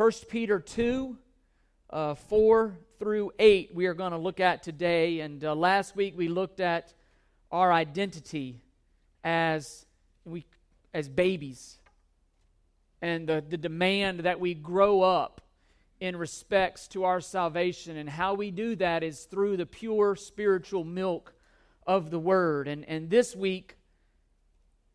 1 0.00 0.10
Peter 0.30 0.58
2, 0.58 1.14
uh, 1.90 2.14
4 2.14 2.74
through 2.98 3.32
8, 3.38 3.74
we 3.74 3.84
are 3.84 3.92
going 3.92 4.12
to 4.12 4.16
look 4.16 4.40
at 4.40 4.62
today. 4.62 5.20
And 5.20 5.44
uh, 5.44 5.54
last 5.54 5.94
week 5.94 6.14
we 6.16 6.26
looked 6.26 6.58
at 6.58 6.94
our 7.52 7.70
identity 7.70 8.62
as, 9.22 9.84
we, 10.24 10.46
as 10.94 11.06
babies 11.06 11.76
and 13.02 13.28
the, 13.28 13.44
the 13.46 13.58
demand 13.58 14.20
that 14.20 14.40
we 14.40 14.54
grow 14.54 15.02
up 15.02 15.42
in 16.00 16.16
respects 16.16 16.88
to 16.88 17.04
our 17.04 17.20
salvation. 17.20 17.98
And 17.98 18.08
how 18.08 18.32
we 18.32 18.50
do 18.50 18.76
that 18.76 19.02
is 19.02 19.24
through 19.24 19.58
the 19.58 19.66
pure 19.66 20.16
spiritual 20.16 20.84
milk 20.84 21.34
of 21.86 22.10
the 22.10 22.18
Word. 22.18 22.68
And, 22.68 22.86
and 22.86 23.10
this 23.10 23.36
week, 23.36 23.76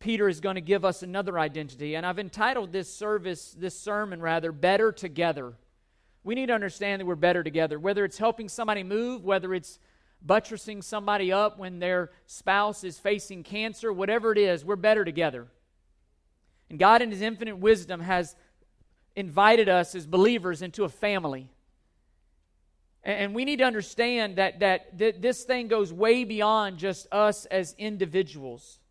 Peter 0.06 0.30
is 0.30 0.40
going 0.40 0.54
to 0.54 0.62
give 0.62 0.86
us 0.86 1.02
another 1.02 1.40
identity. 1.40 1.96
And 1.96 2.06
I've 2.06 2.20
entitled 2.20 2.72
this 2.72 2.94
service, 2.94 3.56
this 3.58 3.76
sermon 3.76 4.22
rather, 4.22 4.52
Better 4.52 4.92
Together. 4.92 5.56
We 6.24 6.36
need 6.36 6.46
to 6.46 6.54
understand 6.54 7.00
that 7.00 7.08
we're 7.08 7.16
better 7.16 7.44
together. 7.44 7.80
Whether 7.80 8.06
it's 8.06 8.20
helping 8.20 8.48
somebody 8.48 8.84
move, 8.84 9.26
whether 9.26 9.52
it's 9.52 9.80
buttressing 10.22 10.84
somebody 10.84 11.32
up 11.32 11.58
when 11.58 11.80
their 11.80 12.12
spouse 12.28 12.84
is 12.84 13.00
facing 13.00 13.42
cancer, 13.42 13.92
whatever 13.92 14.32
it 14.32 14.38
is, 14.38 14.64
we're 14.64 14.76
better 14.76 15.04
together. 15.04 15.48
And 16.70 16.78
God, 16.78 17.02
in 17.02 17.10
His 17.10 17.22
infinite 17.22 17.58
wisdom, 17.58 18.00
has 18.02 18.36
invited 19.16 19.70
us 19.70 19.96
as 19.96 20.06
believers 20.06 20.62
into 20.62 20.84
a 20.84 20.90
family. 20.90 21.50
And 23.04 23.34
we 23.34 23.44
need 23.44 23.58
to 23.58 23.66
understand 23.66 24.36
that, 24.36 24.60
that, 24.60 25.00
that 25.00 25.24
this 25.24 25.46
thing 25.46 25.68
goes 25.68 25.92
way 25.92 26.26
beyond 26.26 26.78
just 26.78 27.08
us 27.12 27.46
as 27.46 27.74
individuals. 27.80 28.82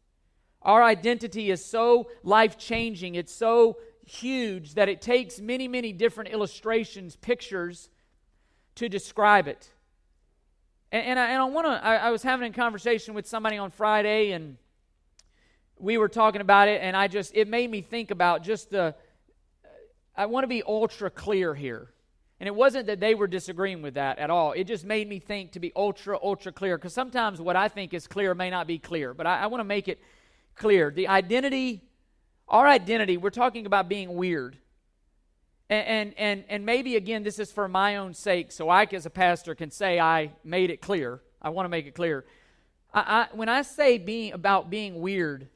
Our 0.65 0.83
identity 0.83 1.51
is 1.51 1.65
so 1.65 2.09
life 2.23 2.57
changing, 2.59 3.15
it's 3.15 3.35
so 3.35 3.77
huge 4.07 4.75
that 4.75 4.89
it 4.89 5.01
takes 5.01 5.41
many, 5.41 5.69
many 5.69 5.93
different 5.93 6.31
illustrations, 6.31 7.17
pictures 7.17 7.89
to 8.77 8.89
describe 8.89 9.49
it. 9.49 9.69
And, 10.91 11.07
and 11.07 11.19
I, 11.19 11.31
and 11.31 11.43
I 11.43 11.45
want 11.45 11.67
to, 11.67 11.85
I, 11.85 11.97
I 11.97 12.11
was 12.11 12.23
having 12.23 12.51
a 12.51 12.55
conversation 12.55 13.15
with 13.15 13.27
somebody 13.27 13.57
on 13.57 13.71
Friday, 13.71 14.33
and 14.33 14.57
we 15.79 15.99
were 15.99 16.09
talking 16.09 16.41
about 16.41 16.69
it, 16.69 16.81
and 16.83 16.97
I 16.97 17.09
just, 17.09 17.35
it 17.35 17.49
made 17.49 17.71
me 17.71 17.83
think 17.83 18.11
about 18.11 18.43
just 18.43 18.71
the, 18.71 18.95
I 20.17 20.27
want 20.27 20.45
to 20.45 20.49
be 20.49 20.63
ultra 20.67 21.11
clear 21.11 21.55
here. 21.55 21.91
And 22.41 22.49
it 22.49 22.55
wasn't 22.55 22.87
that 22.87 23.01
they 23.01 23.15
were 23.15 23.27
disagreeing 23.27 23.81
with 23.81 23.95
that 23.95 24.19
at 24.19 24.29
all. 24.29 24.53
It 24.53 24.65
just 24.65 24.85
made 24.85 25.09
me 25.09 25.19
think 25.19 25.53
to 25.53 25.61
be 25.61 25.73
ultra, 25.75 26.19
ultra 26.23 26.53
clear. 26.53 26.77
Because 26.77 26.93
sometimes 26.93 27.41
what 27.41 27.57
I 27.57 27.69
think 27.69 27.95
is 27.95 28.07
clear 28.07 28.35
may 28.35 28.51
not 28.51 28.67
be 28.67 28.79
clear. 28.79 29.15
But 29.15 29.27
I, 29.27 29.43
I 29.43 29.47
want 29.47 29.61
to 29.61 29.65
make 29.65 29.89
it 29.89 30.01
clear. 30.55 30.91
The 30.91 31.09
identity, 31.09 31.83
our 32.49 32.67
identity, 32.67 33.17
we're 33.17 33.31
talking 33.31 33.67
about 33.67 33.89
being 33.89 34.15
weird. 34.15 34.57
And, 35.71 35.87
and, 35.87 36.15
and, 36.19 36.45
and 36.49 36.67
maybe, 36.67 36.97
again, 36.97 37.23
this 37.23 37.39
is 37.39 37.51
for 37.51 37.69
my 37.69 37.97
own 37.97 38.15
sake, 38.15 38.53
so 38.53 38.69
I, 38.69 38.87
as 38.93 39.07
a 39.07 39.11
pastor, 39.11 39.55
can 39.55 39.71
say 39.71 39.99
I 39.99 40.33
made 40.45 40.71
it 40.71 40.81
clear. 40.81 41.21
I 41.41 41.51
want 41.51 41.65
to 41.65 41.71
make 41.71 41.87
it 41.87 41.95
clear. 41.95 42.25
I, 42.93 43.01
I, 43.01 43.37
when 43.37 43.49
I 43.49 43.63
say 43.63 43.99
being, 43.99 44.33
about 44.33 44.71
being 44.71 45.01
weird, 45.01 45.49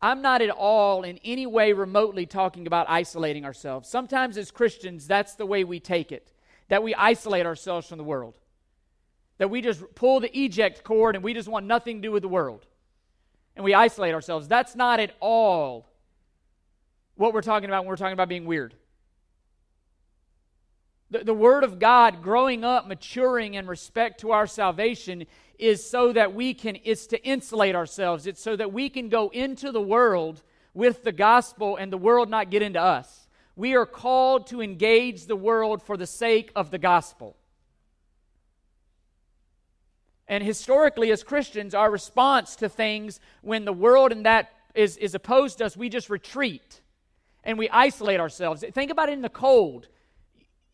I'm 0.00 0.22
not 0.22 0.42
at 0.42 0.50
all 0.50 1.02
in 1.02 1.18
any 1.24 1.46
way 1.46 1.72
remotely 1.72 2.24
talking 2.24 2.66
about 2.66 2.88
isolating 2.88 3.44
ourselves. 3.44 3.88
Sometimes 3.88 4.38
as 4.38 4.50
Christians, 4.50 5.06
that's 5.06 5.34
the 5.34 5.46
way 5.46 5.64
we 5.64 5.80
take 5.80 6.12
it 6.12 6.32
that 6.68 6.82
we 6.82 6.94
isolate 6.94 7.46
ourselves 7.46 7.88
from 7.88 7.98
the 7.98 8.04
world, 8.04 8.34
that 9.38 9.48
we 9.48 9.60
just 9.60 9.82
pull 9.94 10.20
the 10.20 10.38
eject 10.38 10.84
cord 10.84 11.14
and 11.14 11.24
we 11.24 11.34
just 11.34 11.48
want 11.48 11.66
nothing 11.66 11.96
to 11.96 12.08
do 12.08 12.12
with 12.12 12.22
the 12.22 12.28
world. 12.28 12.66
And 13.58 13.64
we 13.64 13.74
isolate 13.74 14.14
ourselves. 14.14 14.46
That's 14.46 14.76
not 14.76 15.00
at 15.00 15.16
all 15.18 15.88
what 17.16 17.34
we're 17.34 17.42
talking 17.42 17.68
about 17.68 17.82
when 17.82 17.88
we're 17.88 17.96
talking 17.96 18.12
about 18.12 18.28
being 18.28 18.46
weird. 18.46 18.72
The, 21.10 21.24
the 21.24 21.34
Word 21.34 21.64
of 21.64 21.80
God 21.80 22.22
growing 22.22 22.62
up, 22.62 22.86
maturing 22.86 23.54
in 23.54 23.66
respect 23.66 24.20
to 24.20 24.30
our 24.30 24.46
salvation 24.46 25.26
is 25.58 25.84
so 25.84 26.12
that 26.12 26.34
we 26.34 26.54
can, 26.54 26.78
it's 26.84 27.08
to 27.08 27.20
insulate 27.24 27.74
ourselves. 27.74 28.28
It's 28.28 28.40
so 28.40 28.54
that 28.54 28.72
we 28.72 28.88
can 28.88 29.08
go 29.08 29.28
into 29.30 29.72
the 29.72 29.82
world 29.82 30.44
with 30.72 31.02
the 31.02 31.10
gospel 31.10 31.74
and 31.74 31.92
the 31.92 31.98
world 31.98 32.30
not 32.30 32.50
get 32.50 32.62
into 32.62 32.80
us. 32.80 33.26
We 33.56 33.74
are 33.74 33.86
called 33.86 34.46
to 34.48 34.62
engage 34.62 35.26
the 35.26 35.34
world 35.34 35.82
for 35.82 35.96
the 35.96 36.06
sake 36.06 36.52
of 36.54 36.70
the 36.70 36.78
gospel. 36.78 37.34
And 40.28 40.44
historically, 40.44 41.10
as 41.10 41.22
Christians, 41.22 41.74
our 41.74 41.90
response 41.90 42.56
to 42.56 42.68
things 42.68 43.18
when 43.40 43.64
the 43.64 43.72
world 43.72 44.12
and 44.12 44.26
that 44.26 44.52
is, 44.74 44.96
is 44.98 45.14
opposed 45.14 45.58
to 45.58 45.66
us, 45.66 45.76
we 45.76 45.88
just 45.88 46.10
retreat 46.10 46.80
and 47.44 47.58
we 47.58 47.68
isolate 47.70 48.20
ourselves. 48.20 48.62
Think 48.72 48.90
about 48.90 49.08
it 49.08 49.12
in 49.12 49.22
the 49.22 49.28
cold 49.28 49.88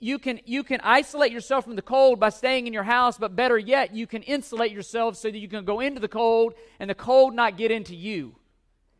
you 0.04 0.18
can 0.18 0.38
you 0.44 0.62
can 0.62 0.80
isolate 0.82 1.32
yourself 1.32 1.64
from 1.64 1.76
the 1.76 1.82
cold 1.82 2.20
by 2.20 2.28
staying 2.28 2.66
in 2.66 2.74
your 2.74 2.82
house 2.82 3.16
but 3.16 3.34
better 3.34 3.56
yet 3.56 3.94
you 3.94 4.06
can 4.06 4.22
insulate 4.24 4.70
yourself 4.70 5.16
so 5.16 5.30
that 5.30 5.38
you 5.38 5.48
can 5.48 5.64
go 5.64 5.80
into 5.80 5.98
the 5.98 6.08
cold 6.08 6.52
and 6.78 6.90
the 6.90 6.94
cold 6.94 7.34
not 7.34 7.56
get 7.56 7.70
into 7.70 7.96
you 7.96 8.34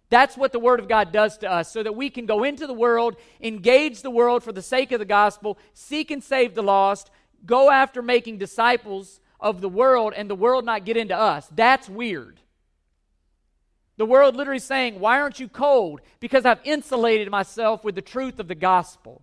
that's 0.09 0.37
what 0.37 0.53
the 0.53 0.59
word 0.59 0.81
of 0.81 0.89
god 0.89 1.13
does 1.13 1.37
to 1.37 1.51
us 1.51 1.71
so 1.71 1.83
that 1.83 1.95
we 1.95 2.09
can 2.09 2.25
go 2.25 2.43
into 2.43 2.67
the 2.67 2.73
world 2.73 3.17
engage 3.43 4.01
the 4.01 4.11
world 4.11 4.43
for 4.43 4.53
the 4.53 4.63
sake 4.63 4.93
of 4.93 4.99
the 4.99 5.05
gospel 5.05 5.59
seek 5.75 6.11
and 6.11 6.25
save 6.25 6.55
the 6.55 6.63
lost 6.63 7.11
go 7.45 7.71
after 7.71 8.01
making 8.01 8.39
disciples 8.39 9.21
of 9.45 9.61
the 9.61 9.69
world 9.69 10.13
and 10.17 10.29
the 10.29 10.35
world 10.35 10.65
not 10.65 10.85
get 10.85 10.97
into 10.97 11.17
us 11.17 11.49
that's 11.55 11.89
weird 11.89 12.41
the 13.97 14.07
world 14.07 14.35
literally 14.35 14.59
saying 14.59 14.99
why 14.99 15.21
aren't 15.21 15.39
you 15.39 15.47
cold 15.47 16.01
because 16.19 16.45
i've 16.45 16.61
insulated 16.65 17.31
myself 17.31 17.85
with 17.85 17.95
the 17.95 18.03
truth 18.03 18.41
of 18.41 18.49
the 18.49 18.57
gospel 18.57 19.23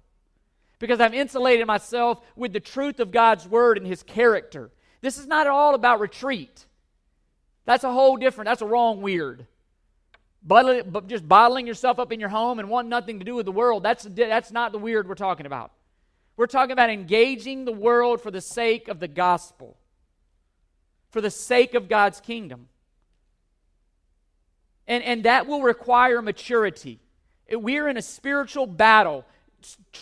because 0.81 0.99
I've 0.99 1.13
insulated 1.13 1.67
myself 1.67 2.19
with 2.35 2.51
the 2.51 2.59
truth 2.59 2.99
of 2.99 3.11
God's 3.11 3.47
word 3.47 3.77
and 3.77 3.87
his 3.87 4.03
character. 4.03 4.71
This 4.99 5.17
is 5.17 5.27
not 5.27 5.45
at 5.45 5.51
all 5.51 5.75
about 5.75 6.01
retreat. 6.01 6.65
That's 7.65 7.83
a 7.83 7.91
whole 7.91 8.17
different, 8.17 8.47
that's 8.47 8.63
a 8.63 8.65
wrong 8.65 9.01
weird. 9.01 9.45
But 10.43 11.07
just 11.07 11.27
bottling 11.27 11.67
yourself 11.67 11.99
up 11.99 12.11
in 12.11 12.19
your 12.19 12.29
home 12.29 12.57
and 12.57 12.67
wanting 12.67 12.89
nothing 12.89 13.19
to 13.19 13.25
do 13.25 13.35
with 13.35 13.45
the 13.45 13.51
world, 13.51 13.83
that's, 13.83 14.03
that's 14.03 14.51
not 14.51 14.71
the 14.71 14.79
weird 14.79 15.07
we're 15.07 15.13
talking 15.13 15.45
about. 15.45 15.71
We're 16.35 16.47
talking 16.47 16.71
about 16.71 16.89
engaging 16.89 17.65
the 17.65 17.71
world 17.71 18.19
for 18.19 18.31
the 18.31 18.41
sake 18.41 18.87
of 18.87 18.99
the 18.99 19.07
gospel, 19.07 19.77
for 21.11 21.21
the 21.21 21.29
sake 21.29 21.73
of 21.75 21.87
God's 21.87 22.19
kingdom. 22.19 22.67
And, 24.87 25.03
and 25.03 25.23
that 25.23 25.47
will 25.47 25.61
require 25.61 26.21
maturity. 26.21 26.99
We're 27.51 27.87
in 27.87 27.97
a 27.97 28.01
spiritual 28.01 28.65
battle 28.65 29.25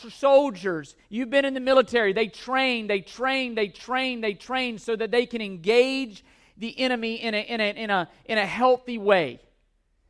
soldiers, 0.09 0.95
you've 1.09 1.29
been 1.29 1.45
in 1.45 1.53
the 1.53 1.59
military, 1.59 2.13
they 2.13 2.27
train, 2.27 2.87
they 2.87 3.01
train, 3.01 3.55
they 3.55 3.67
train, 3.67 4.21
they 4.21 4.33
train 4.33 4.77
so 4.77 4.95
that 4.95 5.11
they 5.11 5.25
can 5.25 5.41
engage 5.41 6.23
the 6.57 6.79
enemy 6.79 7.15
in 7.15 7.33
a, 7.33 7.37
in 7.37 7.59
a, 7.59 7.69
in 7.71 7.89
a, 7.89 8.09
in 8.25 8.37
a 8.37 8.45
healthy 8.45 8.97
way. 8.97 9.41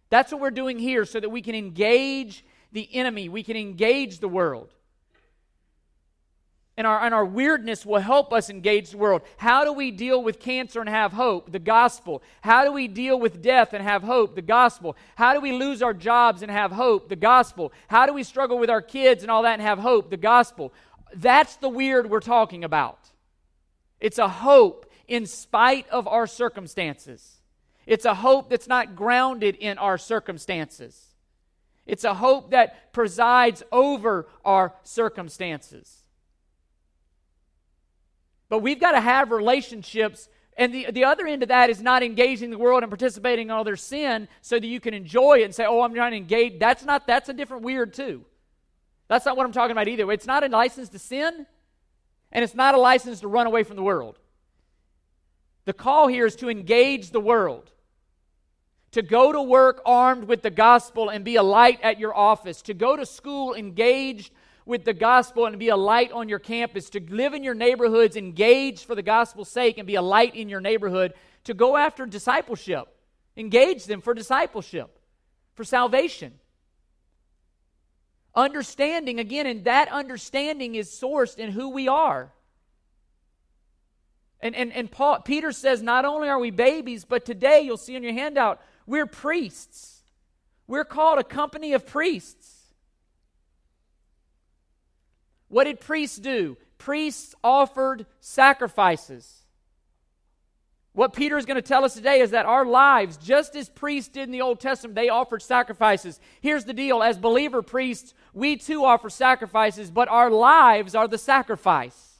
That's 0.10 0.32
what 0.32 0.42
we're 0.42 0.52
doing 0.52 0.80
here 0.80 1.06
so 1.06 1.20
that 1.20 1.30
we 1.30 1.42
can 1.42 1.56
engage 1.56 2.46
the 2.72 2.88
enemy, 2.96 3.30
we 3.30 3.42
can 3.42 3.58
engage 3.58 4.20
the 4.20 4.28
world 4.28 4.72
and 6.80 6.88
our, 6.88 7.04
and 7.04 7.14
our 7.14 7.26
weirdness 7.26 7.86
will 7.86 8.00
help 8.00 8.32
us 8.32 8.50
engage 8.50 8.92
the 8.92 8.98
world. 8.98 9.22
How 9.36 9.66
do 9.66 9.74
we 9.74 9.92
deal 9.92 10.24
with 10.24 10.40
cancer 10.40 10.80
and 10.80 10.88
have 10.88 11.12
hope? 11.12 11.52
The 11.52 11.60
gospel. 11.60 12.24
How 12.40 12.64
do 12.64 12.72
we 12.72 12.88
deal 12.88 13.20
with 13.20 13.42
death 13.42 13.74
and 13.74 13.84
have 13.84 14.02
hope? 14.02 14.34
The 14.34 14.42
gospel. 14.42 14.96
How 15.18 15.34
do 15.34 15.42
we 15.42 15.52
lose 15.52 15.82
our 15.82 15.94
jobs 15.94 16.42
and 16.42 16.50
have 16.50 16.72
hope? 16.72 17.10
The 17.10 17.18
gospel. 17.18 17.74
How 17.90 18.06
do 18.06 18.14
we 18.14 18.24
struggle 18.24 18.58
with 18.58 18.70
our 18.70 18.82
kids 18.82 19.24
and 19.24 19.30
all 19.30 19.44
that 19.44 19.60
and 19.60 19.62
have 19.62 19.80
hope? 19.80 20.10
The 20.10 20.16
gospel. 20.16 20.72
That's 21.14 21.58
the 21.58 21.68
weird 21.68 22.10
we're 22.10 22.22
talking 22.22 22.64
about. 22.64 23.10
It's 24.00 24.18
a 24.18 24.30
hope 24.30 24.90
in 25.06 25.26
spite 25.26 25.86
of 25.90 26.08
our 26.08 26.28
circumstances. 26.28 27.42
It's 27.88 28.06
a 28.06 28.16
hope 28.16 28.50
that's 28.50 28.70
not 28.70 28.96
grounded 28.96 29.58
in 29.58 29.78
our 29.80 29.98
circumstances. 29.98 31.08
It's 31.86 32.06
a 32.06 32.14
hope 32.14 32.52
that 32.52 32.94
presides 32.94 33.64
over 33.70 34.30
our 34.46 34.76
circumstances. 34.84 36.06
But 38.50 38.60
we've 38.60 38.80
got 38.80 38.92
to 38.92 39.02
have 39.02 39.32
relationships. 39.32 40.28
And 40.58 40.74
the, 40.74 40.88
the 40.92 41.06
other 41.06 41.26
end 41.26 41.44
of 41.44 41.50
that 41.50 41.70
is 41.70 41.82
not 41.82 42.04
engaging 42.04 42.50
the 42.50 42.58
world 42.58 42.84
and 42.84 42.92
participating 42.92 43.48
in 43.48 43.52
all 43.52 43.64
their 43.64 43.78
sin 43.78 44.28
so 44.42 44.60
that 44.60 44.68
you 44.68 44.80
can 44.80 44.94
enjoy 44.94 45.40
it 45.40 45.44
and 45.44 45.56
say, 45.56 45.66
oh, 45.66 45.82
I'm 45.82 45.94
trying 45.94 46.12
to 46.12 46.18
engage. 46.18 46.60
That's 46.60 46.84
not, 46.84 47.08
that's 47.08 47.30
a 47.30 47.34
different 47.34 47.64
weird 47.64 47.94
too. 47.94 48.26
That's 49.08 49.26
not 49.26 49.38
what 49.38 49.46
I'm 49.46 49.52
talking 49.52 49.72
about 49.72 49.88
either. 49.88 50.12
It's 50.12 50.28
not 50.28 50.44
a 50.44 50.48
license 50.48 50.90
to 50.90 51.00
sin, 51.00 51.46
and 52.32 52.44
it's 52.44 52.54
not 52.54 52.76
a 52.76 52.80
license 52.80 53.22
to 53.22 53.28
run 53.28 53.48
away 53.48 53.64
from 53.64 53.76
the 53.76 53.84
world. 53.84 54.20
The 55.66 55.74
call 55.74 56.08
here 56.08 56.26
is 56.26 56.36
to 56.38 56.50
engage 56.50 57.12
the 57.12 57.20
world, 57.20 57.72
to 58.92 59.02
go 59.02 59.32
to 59.32 59.42
work 59.42 59.82
armed 59.86 60.26
with 60.26 60.42
the 60.42 60.50
gospel 60.50 61.10
and 61.10 61.24
be 61.24 61.38
a 61.38 61.44
light 61.44 61.80
at 61.82 62.00
your 62.00 62.16
office, 62.16 62.62
to 62.64 62.74
go 62.74 62.96
to 62.96 63.06
school 63.06 63.56
engaged 63.56 64.32
with 64.70 64.86
the 64.86 64.94
gospel 64.94 65.48
and 65.48 65.58
be 65.58 65.70
a 65.70 65.76
light 65.76 66.12
on 66.12 66.30
your 66.30 66.38
campus, 66.38 66.92
to 66.92 67.02
live 67.10 67.34
in 67.34 67.44
your 67.44 67.56
neighborhoods 67.56 68.16
engage 68.16 68.86
for 68.86 68.94
the 68.94 69.02
gospel's 69.02 69.50
sake 69.50 69.80
and 69.80 69.88
be 69.88 69.96
a 69.96 70.02
light 70.02 70.36
in 70.36 70.48
your 70.48 70.62
neighborhood, 70.62 71.12
to 71.44 71.56
go 71.56 71.76
after 71.76 72.06
discipleship, 72.06 72.88
engage 73.36 73.86
them 73.86 74.00
for 74.00 74.14
discipleship, 74.14 75.00
for 75.56 75.64
salvation. 75.64 76.34
Understanding, 78.36 79.20
again, 79.20 79.48
and 79.48 79.64
that 79.64 79.92
understanding 79.92 80.76
is 80.76 80.88
sourced 80.88 81.40
in 81.40 81.52
who 81.52 81.70
we 81.70 81.88
are. 81.88 82.32
And, 84.40 84.56
and, 84.56 84.72
and 84.72 84.92
Paul, 84.92 85.20
Peter 85.22 85.52
says, 85.52 85.82
not 85.82 86.06
only 86.06 86.30
are 86.30 86.38
we 86.38 86.52
babies, 86.52 87.06
but 87.06 87.26
today, 87.26 87.62
you'll 87.62 87.78
see 87.78 87.96
in 87.96 88.04
your 88.04 88.14
handout, 88.14 88.62
we're 88.86 89.08
priests. 89.08 90.04
We're 90.68 90.86
called 90.86 91.18
a 91.18 91.24
company 91.24 91.74
of 91.74 91.88
priests. 91.88 92.59
What 95.50 95.66
did 95.66 95.80
priests 95.80 96.18
do? 96.18 96.58
Priests 96.78 97.36
offered 97.44 98.06
sacrifices. 98.22 99.36
What 100.94 101.14
Peter 101.14 101.38
is 101.38 101.46
going 101.46 101.56
to 101.56 101.62
tell 101.62 101.86
us 101.86 101.94
today 101.94 102.20
is 102.22 102.32
that 102.32 102.46
our 102.46 102.66
lives, 102.66 103.18
just 103.18 103.56
as 103.56 103.70
priests 103.70 104.10
did 104.10 104.24
in 104.24 104.32
the 104.32 104.42
Old 104.42 104.60
Testament, 104.60 104.96
they 104.96 105.10
offered 105.10 105.42
sacrifices. 105.42 106.20
Here's 106.42 106.66
the 106.66 106.74
deal 106.74 107.04
as 107.04 107.18
believer 107.18 107.62
priests, 107.62 108.14
we 108.34 108.58
too 108.58 108.84
offer 108.86 109.10
sacrifices, 109.10 109.92
but 109.92 110.08
our 110.08 110.32
lives 110.32 110.96
are 110.96 111.08
the 111.08 111.18
sacrifice. 111.18 112.18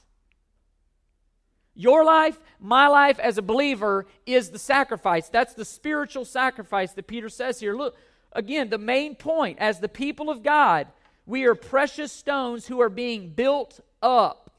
Your 1.74 2.04
life, 2.04 2.38
my 2.58 2.88
life 2.88 3.18
as 3.18 3.38
a 3.38 3.42
believer 3.42 4.06
is 4.26 4.50
the 4.50 4.58
sacrifice. 4.58 5.28
That's 5.28 5.54
the 5.54 5.64
spiritual 5.64 6.24
sacrifice 6.24 6.92
that 6.92 7.06
Peter 7.06 7.28
says 7.28 7.60
here. 7.60 7.74
Look, 7.74 7.96
again, 8.32 8.68
the 8.68 8.78
main 8.78 9.14
point 9.14 9.58
as 9.58 9.80
the 9.80 9.88
people 9.88 10.30
of 10.30 10.42
God, 10.42 10.88
we 11.26 11.44
are 11.44 11.54
precious 11.54 12.12
stones 12.12 12.66
who 12.66 12.80
are 12.80 12.88
being 12.88 13.30
built 13.30 13.80
up 14.02 14.50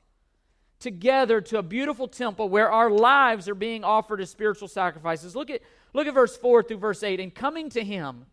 together 0.79 1.41
to 1.41 1.57
a 1.57 1.63
beautiful 1.63 2.07
temple 2.07 2.49
where 2.49 2.71
our 2.71 2.89
lives 2.89 3.47
are 3.47 3.55
being 3.55 3.83
offered 3.83 4.19
as 4.19 4.29
spiritual 4.29 4.67
sacrifices. 4.67 5.35
Look 5.35 5.49
at, 5.49 5.61
look 5.93 6.07
at 6.07 6.13
verse 6.13 6.35
4 6.35 6.63
through 6.63 6.77
verse 6.77 7.03
8. 7.03 7.19
And 7.19 7.33
coming 7.33 7.69
to 7.69 7.83
him, 7.83 8.25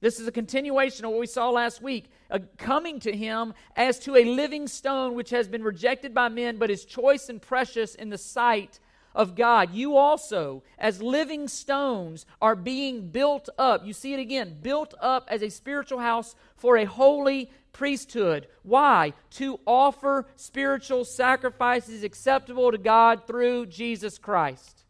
this 0.00 0.20
is 0.20 0.28
a 0.28 0.32
continuation 0.32 1.04
of 1.04 1.12
what 1.12 1.20
we 1.20 1.26
saw 1.26 1.50
last 1.50 1.80
week. 1.80 2.10
Coming 2.58 3.00
to 3.00 3.16
him 3.16 3.54
as 3.74 3.98
to 4.00 4.16
a 4.16 4.24
living 4.24 4.68
stone 4.68 5.14
which 5.14 5.30
has 5.30 5.48
been 5.48 5.62
rejected 5.62 6.12
by 6.12 6.28
men, 6.28 6.58
but 6.58 6.70
is 6.70 6.84
choice 6.84 7.28
and 7.28 7.40
precious 7.40 7.94
in 7.94 8.10
the 8.10 8.18
sight 8.18 8.78
of 9.16 9.34
God. 9.34 9.72
You 9.72 9.96
also, 9.96 10.62
as 10.78 11.02
living 11.02 11.48
stones, 11.48 12.26
are 12.40 12.54
being 12.54 13.08
built 13.08 13.48
up. 13.58 13.84
You 13.84 13.92
see 13.92 14.12
it 14.12 14.20
again 14.20 14.58
built 14.62 14.94
up 15.00 15.26
as 15.28 15.42
a 15.42 15.48
spiritual 15.48 15.98
house 15.98 16.36
for 16.54 16.76
a 16.76 16.84
holy 16.84 17.50
priesthood. 17.72 18.46
Why? 18.62 19.14
To 19.32 19.58
offer 19.66 20.26
spiritual 20.36 21.04
sacrifices 21.04 22.04
acceptable 22.04 22.70
to 22.70 22.78
God 22.78 23.26
through 23.26 23.66
Jesus 23.66 24.18
Christ. 24.18 24.84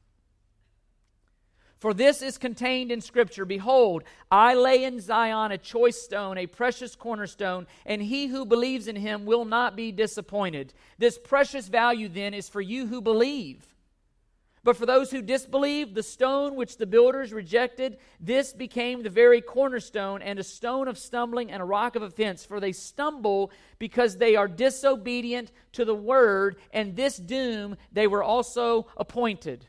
For 1.79 1.95
this 1.95 2.21
is 2.23 2.39
contained 2.39 2.91
in 2.91 3.01
Scripture 3.01 3.45
Behold, 3.45 4.03
I 4.31 4.55
lay 4.55 4.83
in 4.83 4.99
Zion 4.99 5.53
a 5.53 5.59
choice 5.59 6.03
stone, 6.03 6.39
a 6.39 6.47
precious 6.47 6.97
cornerstone, 6.97 7.67
and 7.85 8.03
he 8.03 8.27
who 8.27 8.45
believes 8.45 8.89
in 8.89 8.97
him 8.97 9.25
will 9.25 9.45
not 9.45 9.77
be 9.77 9.93
disappointed. 9.93 10.73
This 10.99 11.19
precious 11.19 11.69
value 11.69 12.09
then 12.09 12.35
is 12.35 12.49
for 12.49 12.61
you 12.61 12.87
who 12.87 13.01
believe. 13.01 13.76
But 14.67 14.77
for 14.77 14.85
those 14.85 15.13
who 15.13 15.23
disbelieve, 15.23 15.95
the 15.95 16.03
stone 16.03 16.57
which 16.57 16.77
the 16.77 16.87
builders 16.87 17.33
rejected, 17.33 17.99
this 18.19 18.53
became 18.53 19.05
the 19.05 19.09
very 19.09 19.41
cornerstone 19.41 20.23
and 20.23 20.41
a 20.41 20.43
stone 20.43 20.89
of 20.89 20.99
stumbling 20.99 21.53
and 21.53 21.63
a 21.63 21.65
rock 21.65 21.95
of 21.95 22.03
offense. 22.03 22.45
For 22.45 22.59
they 22.59 22.73
stumble 22.73 23.53
because 23.79 24.17
they 24.17 24.35
are 24.35 24.49
disobedient 24.49 25.53
to 25.75 25.85
the 25.85 25.95
word, 25.95 26.57
and 26.73 26.97
this 26.97 27.17
doom 27.17 27.77
they 27.93 28.09
were 28.09 28.25
also 28.25 28.89
appointed. 28.97 29.69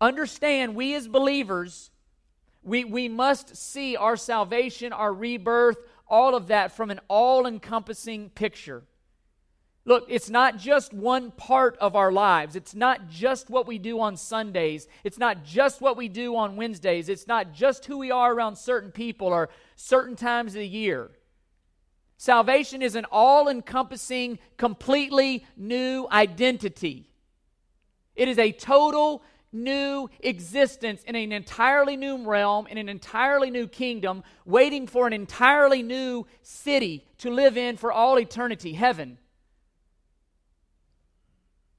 Understand, 0.00 0.74
we 0.74 0.96
as 0.96 1.06
believers, 1.06 1.92
we, 2.64 2.84
we 2.84 3.08
must 3.08 3.54
see 3.54 3.94
our 3.96 4.16
salvation, 4.16 4.92
our 4.92 5.14
rebirth, 5.14 5.78
all 6.08 6.34
of 6.34 6.48
that 6.48 6.72
from 6.72 6.90
an 6.90 6.98
all 7.06 7.46
encompassing 7.46 8.28
picture. 8.30 8.82
Look, 9.88 10.06
it's 10.08 10.28
not 10.28 10.58
just 10.58 10.92
one 10.92 11.30
part 11.30 11.78
of 11.78 11.94
our 11.94 12.10
lives. 12.10 12.56
It's 12.56 12.74
not 12.74 13.08
just 13.08 13.48
what 13.48 13.68
we 13.68 13.78
do 13.78 14.00
on 14.00 14.16
Sundays. 14.16 14.88
It's 15.04 15.16
not 15.16 15.44
just 15.44 15.80
what 15.80 15.96
we 15.96 16.08
do 16.08 16.34
on 16.34 16.56
Wednesdays. 16.56 17.08
It's 17.08 17.28
not 17.28 17.52
just 17.52 17.86
who 17.86 17.98
we 17.98 18.10
are 18.10 18.34
around 18.34 18.56
certain 18.56 18.90
people 18.90 19.28
or 19.28 19.48
certain 19.76 20.16
times 20.16 20.56
of 20.56 20.58
the 20.58 20.66
year. 20.66 21.12
Salvation 22.18 22.82
is 22.82 22.96
an 22.96 23.06
all 23.12 23.48
encompassing, 23.48 24.40
completely 24.56 25.46
new 25.56 26.08
identity. 26.10 27.08
It 28.16 28.26
is 28.26 28.40
a 28.40 28.50
total 28.50 29.22
new 29.52 30.10
existence 30.18 31.04
in 31.04 31.14
an 31.14 31.30
entirely 31.30 31.96
new 31.96 32.26
realm, 32.26 32.66
in 32.66 32.76
an 32.76 32.88
entirely 32.88 33.50
new 33.50 33.68
kingdom, 33.68 34.24
waiting 34.44 34.88
for 34.88 35.06
an 35.06 35.12
entirely 35.12 35.84
new 35.84 36.26
city 36.42 37.06
to 37.18 37.30
live 37.30 37.56
in 37.56 37.76
for 37.76 37.92
all 37.92 38.18
eternity 38.18 38.72
heaven. 38.72 39.18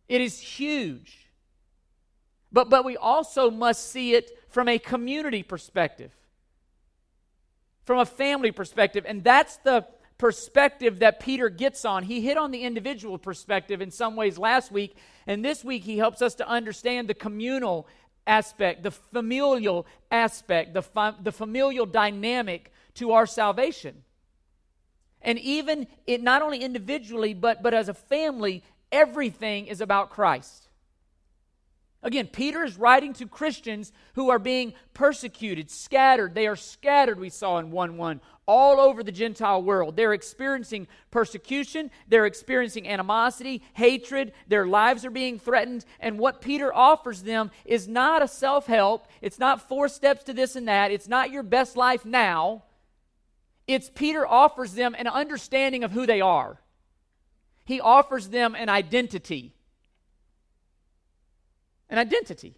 It 0.08 0.22
is 0.22 0.40
huge. 0.40 1.28
But, 2.52 2.70
but 2.70 2.86
we 2.86 2.96
also 2.98 3.52
must 3.52 3.92
see 3.92 4.14
it 4.14 4.32
from 4.50 4.68
a 4.68 4.80
community 4.80 5.44
perspective, 5.44 6.12
from 7.86 8.00
a 8.00 8.06
family 8.06 8.52
perspective. 8.52 9.06
And 9.08 9.24
that's 9.24 9.58
the 9.58 9.86
perspective 10.18 11.00
that 11.00 11.20
Peter 11.20 11.50
gets 11.50 11.86
on. 11.86 12.04
He 12.04 12.22
hit 12.22 12.38
on 12.38 12.52
the 12.52 12.64
individual 12.64 13.18
perspective 13.18 13.82
in 13.82 13.92
some 13.92 14.16
ways 14.16 14.38
last 14.38 14.72
week, 14.72 14.96
and 15.28 15.44
this 15.44 15.64
week 15.64 15.84
he 15.84 15.98
helps 15.98 16.22
us 16.22 16.36
to 16.36 16.48
understand 16.48 17.08
the 17.08 17.14
communal 17.14 17.88
aspect, 18.26 18.84
the 18.84 18.92
familial 18.92 19.86
aspect, 20.10 20.74
the, 20.74 21.14
the 21.22 21.32
familial 21.32 21.86
dynamic 21.86 22.72
to 22.96 23.12
our 23.12 23.26
salvation. 23.26 24.04
And 25.22 25.40
even 25.40 25.88
it, 26.06 26.22
not 26.22 26.42
only 26.42 26.60
individually, 26.60 27.34
but, 27.34 27.62
but 27.62 27.74
as 27.74 27.90
a 27.90 27.94
family, 27.94 28.64
everything 28.92 29.68
is 29.68 29.82
about 29.82 30.10
Christ. 30.10 30.68
Again, 32.04 32.28
Peter 32.28 32.64
is 32.64 32.78
writing 32.78 33.14
to 33.14 33.26
Christians 33.26 33.92
who 34.14 34.30
are 34.30 34.40
being 34.40 34.74
persecuted, 34.94 35.72
scattered. 35.72 36.36
They 36.36 36.48
are 36.48 36.56
scattered, 36.56 37.20
we 37.20 37.30
saw 37.30 37.58
in 37.58 37.72
1 37.72 37.98
1, 37.98 38.22
all 38.46 38.80
over 38.80 39.04
the 39.04 39.12
Gentile 39.12 39.62
world. 39.62 39.96
They're 39.96 40.14
experiencing 40.14 40.88
persecution, 41.10 41.90
they're 42.08 42.28
experiencing 42.28 42.88
animosity, 42.88 43.64
hatred, 43.74 44.34
their 44.48 44.68
lives 44.68 45.06
are 45.06 45.12
being 45.12 45.40
threatened. 45.40 45.86
And 46.00 46.20
what 46.20 46.40
Peter 46.40 46.74
offers 46.74 47.24
them 47.24 47.52
is 47.66 47.88
not 47.88 48.22
a 48.22 48.28
self 48.28 48.68
help, 48.68 49.08
it's 49.22 49.40
not 49.40 49.68
four 49.68 49.90
steps 49.90 50.24
to 50.26 50.34
this 50.34 50.56
and 50.56 50.68
that, 50.68 50.92
it's 50.92 51.08
not 51.08 51.32
your 51.32 51.44
best 51.44 51.76
life 51.76 52.06
now. 52.06 52.64
It's 53.68 53.90
Peter 53.94 54.26
offers 54.26 54.74
them 54.74 54.96
an 54.98 55.08
understanding 55.08 55.84
of 55.84 55.92
who 55.92 56.06
they 56.06 56.22
are, 56.22 56.62
he 57.68 57.80
offers 57.80 58.30
them 58.30 58.56
an 58.56 58.70
identity 58.70 59.54
an 61.90 61.98
identity. 61.98 62.56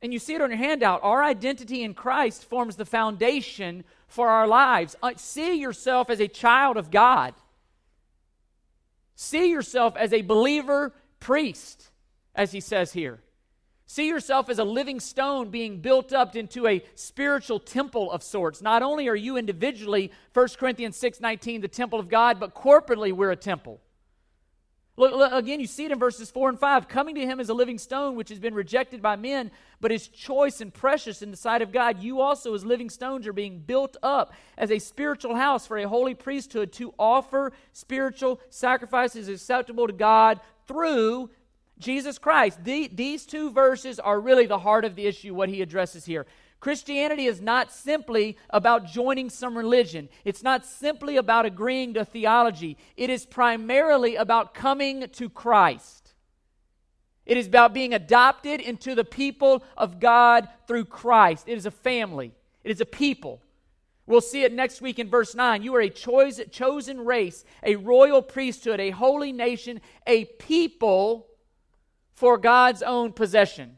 And 0.00 0.12
you 0.12 0.18
see 0.18 0.34
it 0.34 0.40
on 0.40 0.50
your 0.50 0.58
handout. 0.58 1.00
Our 1.02 1.24
identity 1.24 1.82
in 1.82 1.94
Christ 1.94 2.44
forms 2.44 2.76
the 2.76 2.84
foundation 2.84 3.84
for 4.06 4.28
our 4.28 4.46
lives. 4.46 4.94
Uh, 5.02 5.12
see 5.16 5.58
yourself 5.58 6.08
as 6.08 6.20
a 6.20 6.28
child 6.28 6.76
of 6.76 6.90
God. 6.90 7.34
See 9.16 9.50
yourself 9.50 9.96
as 9.96 10.12
a 10.12 10.22
believer 10.22 10.94
priest, 11.18 11.90
as 12.34 12.52
he 12.52 12.60
says 12.60 12.92
here. 12.92 13.18
See 13.90 14.06
yourself 14.06 14.50
as 14.50 14.58
a 14.58 14.64
living 14.64 15.00
stone 15.00 15.48
being 15.48 15.80
built 15.80 16.12
up 16.12 16.36
into 16.36 16.66
a 16.66 16.84
spiritual 16.94 17.58
temple 17.58 18.12
of 18.12 18.22
sorts. 18.22 18.60
Not 18.60 18.82
only 18.82 19.08
are 19.08 19.16
you 19.16 19.38
individually, 19.38 20.12
1 20.34 20.58
Corinthians 20.58 20.98
6:19, 20.98 21.62
the 21.62 21.68
temple 21.68 21.98
of 21.98 22.10
God, 22.10 22.38
but 22.38 22.54
corporately 22.54 23.12
we're 23.12 23.30
a 23.30 23.36
temple. 23.36 23.80
Look, 24.98 25.14
look, 25.14 25.32
again, 25.32 25.58
you 25.58 25.66
see 25.66 25.86
it 25.86 25.92
in 25.92 25.98
verses 25.98 26.30
4 26.30 26.50
and 26.50 26.60
5. 26.60 26.86
Coming 26.86 27.14
to 27.14 27.24
him 27.24 27.40
as 27.40 27.48
a 27.48 27.54
living 27.54 27.78
stone, 27.78 28.14
which 28.14 28.28
has 28.28 28.38
been 28.38 28.52
rejected 28.52 29.00
by 29.00 29.16
men, 29.16 29.50
but 29.80 29.90
is 29.90 30.06
choice 30.06 30.60
and 30.60 30.74
precious 30.74 31.22
in 31.22 31.30
the 31.30 31.36
sight 31.36 31.62
of 31.62 31.72
God. 31.72 32.02
You 32.02 32.20
also, 32.20 32.52
as 32.52 32.66
living 32.66 32.90
stones, 32.90 33.26
are 33.26 33.32
being 33.32 33.60
built 33.60 33.96
up 34.02 34.34
as 34.58 34.70
a 34.70 34.80
spiritual 34.80 35.34
house 35.34 35.66
for 35.66 35.78
a 35.78 35.88
holy 35.88 36.14
priesthood 36.14 36.72
to 36.74 36.92
offer 36.98 37.52
spiritual 37.72 38.38
sacrifices 38.50 39.28
acceptable 39.28 39.86
to 39.86 39.94
God 39.94 40.40
through 40.66 41.30
Jesus 41.78 42.18
Christ. 42.18 42.64
The, 42.64 42.88
these 42.92 43.26
two 43.26 43.50
verses 43.50 43.98
are 43.98 44.20
really 44.20 44.46
the 44.46 44.58
heart 44.58 44.84
of 44.84 44.96
the 44.96 45.06
issue, 45.06 45.34
what 45.34 45.48
he 45.48 45.62
addresses 45.62 46.04
here. 46.04 46.26
Christianity 46.60 47.26
is 47.26 47.40
not 47.40 47.72
simply 47.72 48.36
about 48.50 48.86
joining 48.86 49.30
some 49.30 49.56
religion. 49.56 50.08
It's 50.24 50.42
not 50.42 50.66
simply 50.66 51.16
about 51.16 51.46
agreeing 51.46 51.94
to 51.94 52.04
theology. 52.04 52.76
It 52.96 53.10
is 53.10 53.24
primarily 53.24 54.16
about 54.16 54.54
coming 54.54 55.06
to 55.08 55.28
Christ. 55.28 56.14
It 57.24 57.36
is 57.36 57.46
about 57.46 57.74
being 57.74 57.94
adopted 57.94 58.60
into 58.60 58.94
the 58.94 59.04
people 59.04 59.62
of 59.76 60.00
God 60.00 60.48
through 60.66 60.86
Christ. 60.86 61.44
It 61.46 61.58
is 61.58 61.66
a 61.66 61.70
family, 61.70 62.32
it 62.64 62.70
is 62.70 62.80
a 62.80 62.86
people. 62.86 63.42
We'll 64.06 64.22
see 64.22 64.42
it 64.42 64.54
next 64.54 64.80
week 64.80 64.98
in 64.98 65.10
verse 65.10 65.34
9. 65.34 65.62
You 65.62 65.74
are 65.74 65.82
a 65.82 65.90
choice, 65.90 66.40
chosen 66.50 67.04
race, 67.04 67.44
a 67.62 67.76
royal 67.76 68.22
priesthood, 68.22 68.80
a 68.80 68.88
holy 68.88 69.32
nation, 69.32 69.82
a 70.06 70.24
people 70.24 71.26
for 72.18 72.36
God's 72.36 72.82
own 72.82 73.12
possession. 73.12 73.76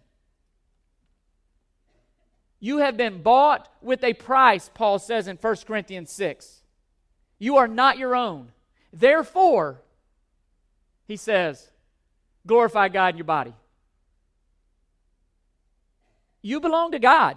You 2.59 2.79
have 2.79 2.97
been 2.97 3.21
bought 3.21 3.69
with 3.83 4.03
a 4.03 4.15
price, 4.15 4.71
Paul 4.73 4.99
says 4.99 5.29
in 5.29 5.37
1 5.37 5.57
Corinthians 5.67 6.11
6. 6.13 6.63
You 7.39 7.59
are 7.59 7.69
not 7.69 7.99
your 7.99 8.17
own. 8.17 8.53
Therefore, 8.95 9.83
he 11.07 11.19
says, 11.19 11.71
glorify 12.47 12.89
God 12.89 13.13
in 13.13 13.19
your 13.19 13.27
body. 13.27 13.53
You 16.41 16.61
belong 16.61 16.93
to 16.93 16.99
God. 16.99 17.37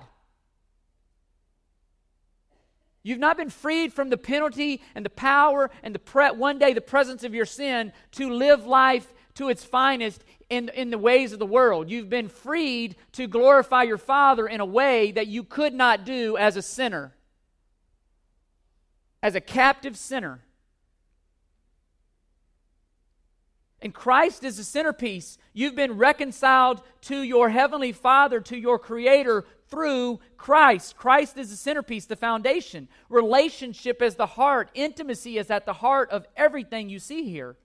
You've 3.03 3.19
not 3.19 3.35
been 3.35 3.49
freed 3.49 3.91
from 3.91 4.09
the 4.09 4.15
penalty 4.15 4.81
and 4.95 5.05
the 5.05 5.09
power 5.09 5.69
and 5.83 5.93
the 5.93 5.99
pre- 5.99 6.31
one 6.31 6.59
day 6.59 6.71
the 6.71 6.79
presence 6.79 7.25
of 7.25 7.33
your 7.33 7.45
sin 7.45 7.91
to 8.13 8.29
live 8.29 8.65
life 8.65 9.13
to 9.35 9.49
its 9.49 9.65
finest 9.65 10.23
in, 10.53 10.69
in 10.69 10.89
the 10.91 10.97
ways 10.97 11.33
of 11.33 11.39
the 11.39 11.45
world. 11.45 11.89
You've 11.89 12.09
been 12.09 12.29
freed 12.29 12.95
to 13.13 13.27
glorify 13.27 13.83
your 13.83 13.97
Father 13.97 14.47
in 14.47 14.59
a 14.61 14.65
way 14.65 15.11
that 15.11 15.27
you 15.27 15.43
could 15.43 15.73
not 15.73 16.05
do 16.05 16.37
as 16.37 16.55
a 16.55 16.61
sinner, 16.61 17.13
as 19.21 19.35
a 19.35 19.41
captive 19.41 19.97
sinner. 19.97 20.41
And 23.81 23.93
Christ 23.93 24.43
is 24.43 24.57
the 24.57 24.63
centerpiece. 24.63 25.37
You've 25.51 25.75
been 25.75 25.97
reconciled 25.97 26.81
to 27.01 27.21
your 27.21 27.49
Heavenly 27.49 27.91
Father, 27.91 28.39
to 28.39 28.57
your 28.57 28.79
Creator 28.79 29.43
through 29.67 30.19
Christ. 30.37 30.95
Christ 30.95 31.37
is 31.37 31.49
the 31.49 31.57
centerpiece, 31.57 32.05
the 32.05 32.15
foundation. 32.15 32.87
Relationship 33.09 34.01
is 34.01 34.15
the 34.15 34.27
heart. 34.27 34.69
Intimacy 34.73 35.37
is 35.37 35.49
at 35.49 35.65
the 35.65 35.73
heart 35.73 36.11
of 36.11 36.27
everything 36.37 36.89
you 36.89 36.99
see 36.99 37.29
here. 37.29 37.57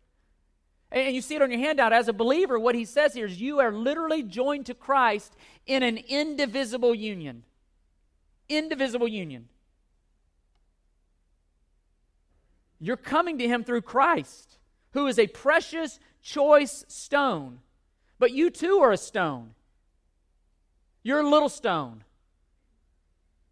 And 0.90 1.14
you 1.14 1.20
see 1.20 1.36
it 1.36 1.42
on 1.42 1.50
your 1.50 1.60
handout. 1.60 1.92
As 1.92 2.08
a 2.08 2.12
believer, 2.12 2.58
what 2.58 2.74
he 2.74 2.84
says 2.84 3.14
here 3.14 3.26
is 3.26 3.40
you 3.40 3.60
are 3.60 3.72
literally 3.72 4.22
joined 4.22 4.66
to 4.66 4.74
Christ 4.74 5.36
in 5.66 5.82
an 5.82 5.98
indivisible 5.98 6.94
union. 6.94 7.44
Indivisible 8.48 9.08
union. 9.08 9.48
You're 12.80 12.96
coming 12.96 13.38
to 13.38 13.48
him 13.48 13.64
through 13.64 13.82
Christ, 13.82 14.58
who 14.92 15.06
is 15.06 15.18
a 15.18 15.26
precious, 15.26 15.98
choice 16.22 16.84
stone. 16.88 17.58
But 18.18 18.32
you 18.32 18.50
too 18.50 18.78
are 18.78 18.92
a 18.92 18.96
stone. 18.96 19.54
You're 21.02 21.20
a 21.20 21.28
little 21.28 21.48
stone. 21.48 22.04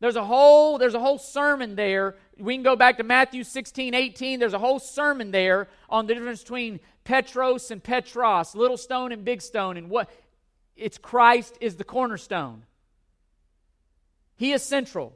There's 0.06 0.14
a 0.14 0.24
whole 0.24 0.78
there's 0.78 0.94
a 0.94 1.00
whole 1.00 1.18
sermon 1.18 1.74
there. 1.74 2.14
We 2.38 2.54
can 2.54 2.62
go 2.62 2.76
back 2.76 2.98
to 2.98 3.02
Matthew 3.02 3.42
16, 3.42 3.92
18. 3.92 4.38
There's 4.38 4.54
a 4.54 4.58
whole 4.60 4.78
sermon 4.78 5.32
there 5.32 5.66
on 5.90 6.06
the 6.06 6.14
difference 6.14 6.42
between 6.42 6.78
Petros 7.02 7.72
and 7.72 7.82
petra, 7.82 8.44
little 8.54 8.76
stone 8.76 9.10
and 9.10 9.24
big 9.24 9.42
stone, 9.42 9.76
and 9.76 9.90
what 9.90 10.08
it's 10.76 10.96
Christ 10.96 11.58
is 11.60 11.74
the 11.74 11.82
cornerstone. 11.82 12.62
He 14.36 14.52
is 14.52 14.62
central. 14.62 15.12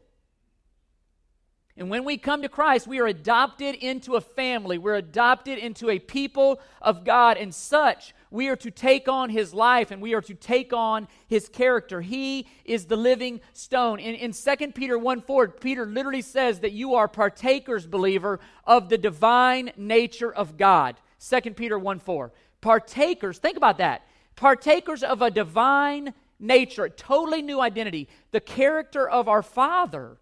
And 1.76 1.88
when 1.88 2.04
we 2.04 2.18
come 2.18 2.42
to 2.42 2.48
Christ, 2.48 2.88
we 2.88 2.98
are 2.98 3.06
adopted 3.06 3.76
into 3.76 4.16
a 4.16 4.20
family. 4.20 4.76
We're 4.76 4.96
adopted 4.96 5.58
into 5.58 5.88
a 5.88 6.00
people 6.00 6.60
of 6.82 7.04
God. 7.04 7.36
And 7.36 7.54
such, 7.54 8.12
we 8.30 8.48
are 8.48 8.56
to 8.56 8.70
take 8.70 9.08
on 9.08 9.28
his 9.30 9.52
life 9.52 9.90
and 9.90 10.00
we 10.00 10.14
are 10.14 10.20
to 10.22 10.34
take 10.34 10.72
on 10.72 11.08
his 11.26 11.48
character. 11.48 12.00
He 12.00 12.46
is 12.64 12.86
the 12.86 12.96
living 12.96 13.40
stone. 13.52 13.98
In, 13.98 14.14
in 14.14 14.32
2 14.32 14.72
Peter 14.72 14.96
1 14.98 15.22
4, 15.22 15.48
Peter 15.48 15.86
literally 15.86 16.22
says 16.22 16.60
that 16.60 16.72
you 16.72 16.94
are 16.94 17.08
partakers, 17.08 17.86
believer, 17.86 18.40
of 18.64 18.88
the 18.88 18.98
divine 18.98 19.72
nature 19.76 20.32
of 20.32 20.56
God. 20.56 20.96
2 21.28 21.40
Peter 21.52 21.78
1 21.78 21.98
4. 21.98 22.32
Partakers, 22.60 23.38
think 23.38 23.56
about 23.56 23.78
that. 23.78 24.06
Partakers 24.36 25.02
of 25.02 25.22
a 25.22 25.30
divine 25.30 26.14
nature, 26.38 26.84
a 26.84 26.90
totally 26.90 27.42
new 27.42 27.60
identity, 27.60 28.08
the 28.30 28.40
character 28.40 29.08
of 29.08 29.28
our 29.28 29.42
Father. 29.42 30.18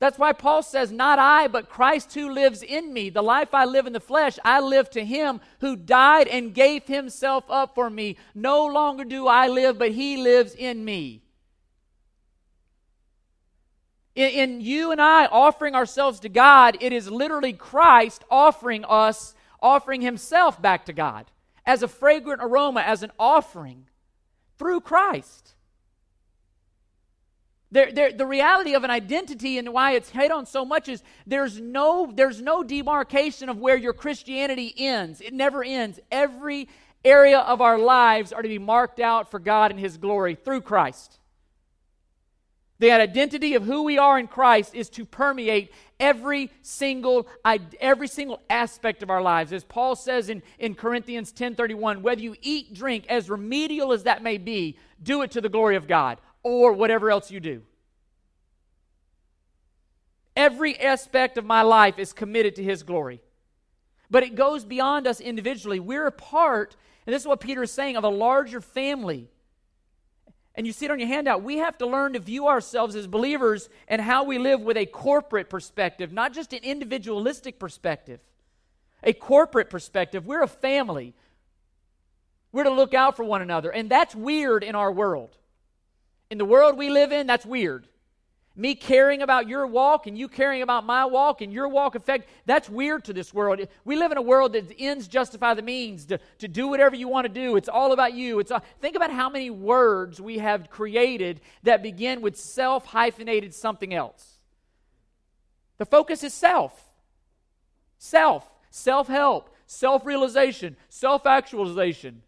That's 0.00 0.18
why 0.18 0.32
Paul 0.32 0.62
says, 0.62 0.90
Not 0.90 1.18
I, 1.18 1.46
but 1.46 1.68
Christ 1.68 2.14
who 2.14 2.32
lives 2.32 2.62
in 2.62 2.92
me. 2.92 3.10
The 3.10 3.22
life 3.22 3.54
I 3.54 3.66
live 3.66 3.86
in 3.86 3.92
the 3.92 4.00
flesh, 4.00 4.38
I 4.42 4.58
live 4.58 4.88
to 4.90 5.04
him 5.04 5.42
who 5.60 5.76
died 5.76 6.26
and 6.26 6.54
gave 6.54 6.86
himself 6.86 7.44
up 7.50 7.74
for 7.74 7.90
me. 7.90 8.16
No 8.34 8.66
longer 8.66 9.04
do 9.04 9.28
I 9.28 9.46
live, 9.48 9.78
but 9.78 9.92
he 9.92 10.16
lives 10.16 10.54
in 10.54 10.84
me. 10.86 11.22
In, 14.14 14.30
in 14.30 14.60
you 14.62 14.90
and 14.90 15.02
I 15.02 15.26
offering 15.26 15.74
ourselves 15.74 16.18
to 16.20 16.30
God, 16.30 16.78
it 16.80 16.94
is 16.94 17.10
literally 17.10 17.52
Christ 17.52 18.24
offering 18.30 18.86
us, 18.86 19.34
offering 19.60 20.00
himself 20.00 20.60
back 20.60 20.86
to 20.86 20.94
God 20.94 21.30
as 21.66 21.82
a 21.82 21.88
fragrant 21.88 22.40
aroma, 22.42 22.80
as 22.80 23.02
an 23.02 23.12
offering 23.18 23.84
through 24.58 24.80
Christ. 24.80 25.56
The 27.72 28.26
reality 28.26 28.74
of 28.74 28.82
an 28.82 28.90
identity 28.90 29.56
and 29.56 29.72
why 29.72 29.92
it's 29.92 30.10
hit 30.10 30.32
on 30.32 30.44
so 30.44 30.64
much 30.64 30.88
is 30.88 31.04
there's 31.24 31.60
no, 31.60 32.10
there's 32.12 32.42
no 32.42 32.64
demarcation 32.64 33.48
of 33.48 33.58
where 33.58 33.76
your 33.76 33.92
Christianity 33.92 34.74
ends. 34.76 35.20
It 35.20 35.32
never 35.32 35.62
ends. 35.62 36.00
Every 36.10 36.68
area 37.04 37.38
of 37.38 37.60
our 37.60 37.78
lives 37.78 38.32
are 38.32 38.42
to 38.42 38.48
be 38.48 38.58
marked 38.58 38.98
out 38.98 39.30
for 39.30 39.38
God 39.38 39.70
and 39.70 39.78
His 39.78 39.98
glory 39.98 40.34
through 40.34 40.62
Christ. 40.62 41.18
The 42.80 42.90
identity 42.90 43.54
of 43.54 43.62
who 43.62 43.82
we 43.84 43.98
are 43.98 44.18
in 44.18 44.26
Christ 44.26 44.74
is 44.74 44.88
to 44.90 45.04
permeate 45.04 45.70
every 46.00 46.50
single 46.62 47.28
every 47.78 48.08
single 48.08 48.40
aspect 48.48 49.02
of 49.02 49.10
our 49.10 49.20
lives. 49.20 49.52
As 49.52 49.64
Paul 49.64 49.94
says 49.94 50.30
in, 50.30 50.42
in 50.58 50.74
Corinthians 50.74 51.30
10:31, 51.30 52.00
whether 52.00 52.22
you 52.22 52.36
eat, 52.40 52.72
drink, 52.72 53.04
as 53.08 53.28
remedial 53.28 53.92
as 53.92 54.04
that 54.04 54.22
may 54.22 54.38
be, 54.38 54.78
do 55.02 55.20
it 55.20 55.30
to 55.32 55.42
the 55.42 55.50
glory 55.50 55.76
of 55.76 55.86
God 55.86 56.18
or 56.42 56.72
whatever 56.72 57.10
else 57.10 57.30
you 57.30 57.40
do. 57.40 57.62
Every 60.36 60.78
aspect 60.78 61.36
of 61.38 61.44
my 61.44 61.62
life 61.62 61.98
is 61.98 62.12
committed 62.12 62.56
to 62.56 62.62
His 62.62 62.82
glory. 62.82 63.20
But 64.10 64.22
it 64.22 64.34
goes 64.34 64.64
beyond 64.64 65.06
us 65.06 65.20
individually. 65.20 65.80
We're 65.80 66.06
a 66.06 66.12
part, 66.12 66.76
and 67.06 67.14
this 67.14 67.22
is 67.22 67.28
what 67.28 67.40
Peter 67.40 67.62
is 67.62 67.70
saying, 67.70 67.96
of 67.96 68.04
a 68.04 68.08
larger 68.08 68.60
family. 68.60 69.28
And 70.54 70.66
you 70.66 70.72
see 70.72 70.86
it 70.86 70.90
on 70.90 70.98
your 70.98 71.08
handout. 71.08 71.42
We 71.42 71.58
have 71.58 71.78
to 71.78 71.86
learn 71.86 72.14
to 72.14 72.18
view 72.18 72.48
ourselves 72.48 72.96
as 72.96 73.06
believers 73.06 73.68
and 73.86 74.00
how 74.00 74.24
we 74.24 74.38
live 74.38 74.60
with 74.60 74.76
a 74.76 74.86
corporate 74.86 75.48
perspective, 75.48 76.12
not 76.12 76.32
just 76.32 76.52
an 76.52 76.60
individualistic 76.64 77.58
perspective. 77.58 78.20
A 79.02 79.12
corporate 79.12 79.70
perspective. 79.70 80.26
We're 80.26 80.42
a 80.42 80.48
family. 80.48 81.14
We're 82.52 82.64
to 82.64 82.70
look 82.70 82.94
out 82.94 83.16
for 83.16 83.24
one 83.24 83.42
another. 83.42 83.70
And 83.70 83.88
that's 83.88 84.14
weird 84.14 84.64
in 84.64 84.74
our 84.74 84.90
world. 84.90 85.36
In 86.30 86.38
the 86.38 86.44
world 86.44 86.78
we 86.78 86.90
live 86.90 87.12
in, 87.12 87.26
that's 87.26 87.44
weird. 87.44 87.86
Me 88.56 88.74
caring 88.74 89.22
about 89.22 89.48
your 89.48 89.66
walk 89.66 90.06
and 90.06 90.18
you 90.18 90.28
caring 90.28 90.62
about 90.62 90.84
my 90.84 91.04
walk 91.04 91.40
and 91.40 91.52
your 91.52 91.68
walk 91.68 91.94
effect, 91.94 92.28
that's 92.46 92.68
weird 92.68 93.04
to 93.04 93.12
this 93.12 93.32
world. 93.32 93.60
We 93.84 93.96
live 93.96 94.12
in 94.12 94.18
a 94.18 94.22
world 94.22 94.52
that 94.52 94.72
ends 94.78 95.08
justify 95.08 95.54
the 95.54 95.62
means 95.62 96.04
to, 96.06 96.18
to 96.38 96.48
do 96.48 96.68
whatever 96.68 96.94
you 96.94 97.08
want 97.08 97.26
to 97.26 97.32
do. 97.32 97.56
It's 97.56 97.68
all 97.68 97.92
about 97.92 98.12
you. 98.12 98.38
It's 98.38 98.50
all, 98.50 98.62
think 98.80 98.96
about 98.96 99.12
how 99.12 99.28
many 99.28 99.50
words 99.50 100.20
we 100.20 100.38
have 100.38 100.68
created 100.68 101.40
that 101.62 101.82
begin 101.82 102.20
with 102.20 102.36
self 102.36 102.84
hyphenated 102.86 103.54
something 103.54 103.94
else. 103.94 104.38
The 105.78 105.86
focus 105.86 106.22
is 106.22 106.34
self. 106.34 106.90
Self, 107.98 108.48
self 108.70 109.08
help, 109.08 109.54
self 109.66 110.04
realization, 110.04 110.76
self 110.88 111.24
actualization. 111.24 112.22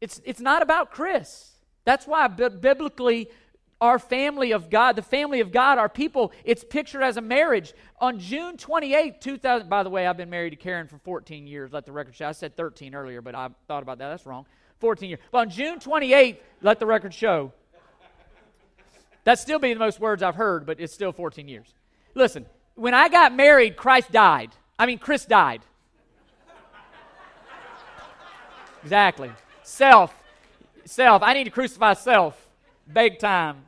It's, 0.00 0.20
it's 0.24 0.40
not 0.40 0.62
about 0.62 0.90
Chris. 0.90 1.52
That's 1.84 2.06
why 2.06 2.28
biblically, 2.28 3.30
our 3.80 3.98
family 3.98 4.52
of 4.52 4.70
God, 4.70 4.96
the 4.96 5.02
family 5.02 5.40
of 5.40 5.52
God, 5.52 5.78
our 5.78 5.88
people, 5.88 6.32
it's 6.44 6.64
pictured 6.64 7.02
as 7.02 7.16
a 7.16 7.20
marriage. 7.20 7.72
On 8.00 8.18
June 8.18 8.56
28, 8.56 9.20
2000, 9.20 9.68
by 9.68 9.82
the 9.82 9.90
way, 9.90 10.06
I've 10.06 10.16
been 10.16 10.30
married 10.30 10.50
to 10.50 10.56
Karen 10.56 10.86
for 10.86 10.98
14 10.98 11.46
years. 11.46 11.72
Let 11.72 11.86
the 11.86 11.92
record 11.92 12.14
show. 12.14 12.28
I 12.28 12.32
said 12.32 12.56
13 12.56 12.94
earlier, 12.94 13.22
but 13.22 13.34
I 13.34 13.48
thought 13.68 13.82
about 13.82 13.98
that. 13.98 14.08
That's 14.08 14.26
wrong. 14.26 14.46
14 14.80 15.08
years. 15.08 15.20
But 15.30 15.38
on 15.38 15.50
June 15.50 15.78
28, 15.78 16.42
let 16.62 16.80
the 16.80 16.86
record 16.86 17.14
show. 17.14 17.52
That's 19.24 19.42
still 19.42 19.58
be 19.58 19.72
the 19.72 19.80
most 19.80 19.98
words 19.98 20.22
I've 20.22 20.36
heard, 20.36 20.66
but 20.66 20.80
it's 20.80 20.92
still 20.92 21.12
14 21.12 21.48
years. 21.48 21.66
Listen, 22.14 22.46
when 22.74 22.94
I 22.94 23.08
got 23.08 23.34
married, 23.34 23.76
Christ 23.76 24.12
died. 24.12 24.50
I 24.78 24.86
mean, 24.86 24.98
Chris 24.98 25.24
died. 25.24 25.62
Exactly. 28.82 29.30
Self. 29.66 30.14
Self. 30.84 31.24
I 31.24 31.34
need 31.34 31.44
to 31.44 31.50
crucify 31.50 31.94
self. 31.94 32.40
Big 32.90 33.18
time. 33.18 33.66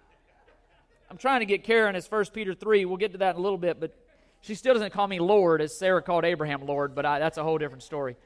I'm 1.11 1.17
trying 1.17 1.41
to 1.41 1.47
get 1.47 1.65
Karen 1.65 1.97
as 1.97 2.09
1 2.09 2.27
Peter 2.27 2.55
3. 2.55 2.85
We'll 2.85 2.99
get 2.99 3.13
to 3.13 3.19
that 3.19 3.35
in 3.35 3.41
a 3.41 3.43
little 3.43 3.59
bit, 3.59 3.81
but 3.81 3.93
she 4.41 4.55
still 4.55 4.75
doesn't 4.75 4.93
call 4.93 5.09
me 5.09 5.19
Lord 5.19 5.61
as 5.61 5.77
Sarah 5.77 6.01
called 6.01 6.25
Abraham 6.25 6.65
Lord, 6.65 6.95
but 6.95 7.05
I, 7.05 7.19
that's 7.19 7.37
a 7.37 7.43
whole 7.43 7.59
different 7.59 7.83
story. 7.83 8.17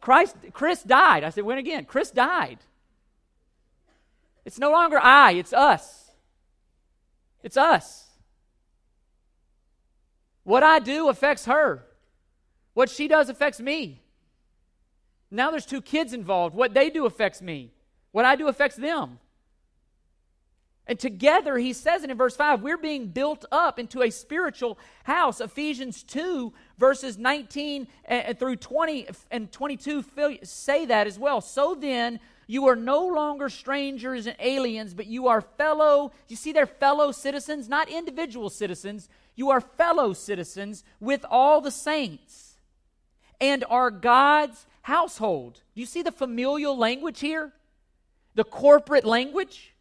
Christ, 0.00 0.34
Chris 0.52 0.82
died. 0.82 1.22
I 1.22 1.30
said, 1.30 1.44
when 1.44 1.58
again? 1.58 1.84
Chris 1.84 2.10
died. 2.10 2.58
It's 4.44 4.58
no 4.58 4.72
longer 4.72 4.98
I, 5.00 5.34
it's 5.34 5.52
us. 5.52 6.10
It's 7.44 7.56
us. 7.56 8.08
What 10.42 10.64
I 10.64 10.80
do 10.80 11.08
affects 11.08 11.44
her. 11.44 11.86
What 12.72 12.90
she 12.90 13.06
does 13.06 13.28
affects 13.28 13.60
me. 13.60 14.00
Now 15.34 15.50
there's 15.50 15.66
two 15.66 15.82
kids 15.82 16.12
involved. 16.12 16.54
What 16.54 16.74
they 16.74 16.90
do 16.90 17.06
affects 17.06 17.42
me, 17.42 17.72
what 18.12 18.24
I 18.24 18.36
do 18.36 18.48
affects 18.48 18.76
them. 18.76 19.18
And 20.86 20.98
together, 20.98 21.56
he 21.56 21.72
says 21.72 22.04
it 22.04 22.10
in 22.10 22.16
verse 22.18 22.36
5, 22.36 22.60
we're 22.60 22.76
being 22.76 23.06
built 23.06 23.46
up 23.50 23.78
into 23.78 24.02
a 24.02 24.10
spiritual 24.10 24.78
house. 25.04 25.40
Ephesians 25.40 26.02
2, 26.02 26.52
verses 26.76 27.16
19 27.16 27.88
eh, 28.04 28.22
eh, 28.26 28.32
through 28.34 28.56
20 28.56 29.08
and 29.30 29.50
22 29.50 30.04
say 30.42 30.84
that 30.84 31.06
as 31.06 31.18
well. 31.18 31.40
So 31.40 31.74
then, 31.74 32.20
you 32.46 32.68
are 32.68 32.76
no 32.76 33.06
longer 33.06 33.48
strangers 33.48 34.26
and 34.26 34.36
aliens, 34.38 34.92
but 34.92 35.06
you 35.06 35.28
are 35.28 35.40
fellow, 35.40 36.12
you 36.28 36.36
see, 36.36 36.52
they're 36.52 36.66
fellow 36.66 37.12
citizens, 37.12 37.66
not 37.66 37.88
individual 37.88 38.50
citizens. 38.50 39.08
You 39.34 39.50
are 39.50 39.62
fellow 39.62 40.12
citizens 40.12 40.84
with 41.00 41.24
all 41.30 41.62
the 41.62 41.70
saints 41.70 42.58
and 43.40 43.64
are 43.68 43.90
God's 43.90 44.66
household. 44.84 45.60
Do 45.74 45.80
you 45.80 45.86
see 45.86 46.02
the 46.02 46.12
familial 46.12 46.76
language 46.76 47.20
here? 47.20 47.52
The 48.34 48.44
corporate 48.44 49.04
language? 49.04 49.74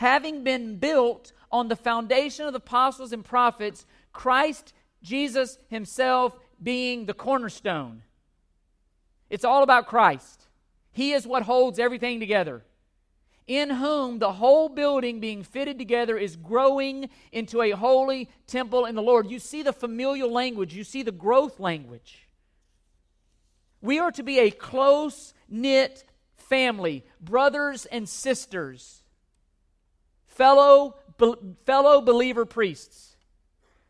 having 0.00 0.42
been 0.42 0.76
built 0.78 1.30
on 1.52 1.68
the 1.68 1.76
foundation 1.76 2.46
of 2.46 2.54
the 2.54 2.56
apostles 2.56 3.12
and 3.12 3.22
prophets, 3.22 3.84
Christ 4.14 4.72
Jesus 5.02 5.58
himself 5.68 6.38
being 6.62 7.04
the 7.04 7.12
cornerstone. 7.12 8.02
It's 9.28 9.44
all 9.44 9.62
about 9.62 9.88
Christ. 9.88 10.48
He 10.90 11.12
is 11.12 11.26
what 11.26 11.42
holds 11.42 11.78
everything 11.78 12.18
together. 12.18 12.64
In 13.46 13.68
whom 13.68 14.20
the 14.20 14.32
whole 14.32 14.70
building 14.70 15.20
being 15.20 15.42
fitted 15.42 15.78
together 15.78 16.16
is 16.16 16.34
growing 16.36 17.10
into 17.30 17.60
a 17.60 17.72
holy 17.72 18.30
temple 18.46 18.86
in 18.86 18.94
the 18.94 19.02
Lord. 19.02 19.30
You 19.30 19.38
see 19.38 19.62
the 19.62 19.72
familial 19.72 20.32
language, 20.32 20.72
you 20.72 20.82
see 20.82 21.02
the 21.02 21.12
growth 21.12 21.60
language. 21.60 22.26
We 23.80 23.98
are 23.98 24.12
to 24.12 24.22
be 24.22 24.38
a 24.38 24.50
close 24.50 25.34
knit 25.48 26.04
family, 26.36 27.04
brothers 27.20 27.86
and 27.86 28.08
sisters 28.08 29.00
fellow, 30.40 30.96
be, 31.18 31.34
fellow 31.66 32.00
believer 32.00 32.46
priests. 32.46 33.16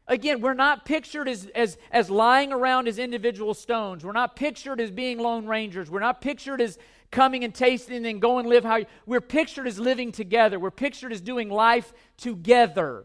Again, 0.09 0.40
we're 0.40 0.54
not 0.54 0.85
pictured 0.85 1.28
as, 1.28 1.47
as, 1.54 1.78
as 1.92 2.11
lying 2.11 2.52
around 2.52 2.88
as 2.88 2.99
individual 2.99 3.54
stones. 3.54 4.04
We're 4.04 4.11
not 4.11 4.35
pictured 4.35 4.80
as 4.80 4.90
being 4.90 5.18
lone 5.18 5.47
rangers. 5.47 5.88
We're 5.88 6.00
not 6.00 6.20
pictured 6.20 6.61
as 6.61 6.76
coming 7.12 7.44
and 7.44 7.54
tasting 7.54 8.04
and 8.04 8.20
go 8.20 8.38
and 8.38 8.49
live 8.49 8.64
how 8.64 8.76
you, 8.76 8.87
we're 9.06 9.20
pictured 9.20 9.68
as 9.68 9.78
living 9.78 10.11
together. 10.11 10.59
We're 10.59 10.73
pictured 10.73 11.12
as 11.12 11.20
doing 11.20 11.49
life 11.49 11.92
together. 12.16 13.04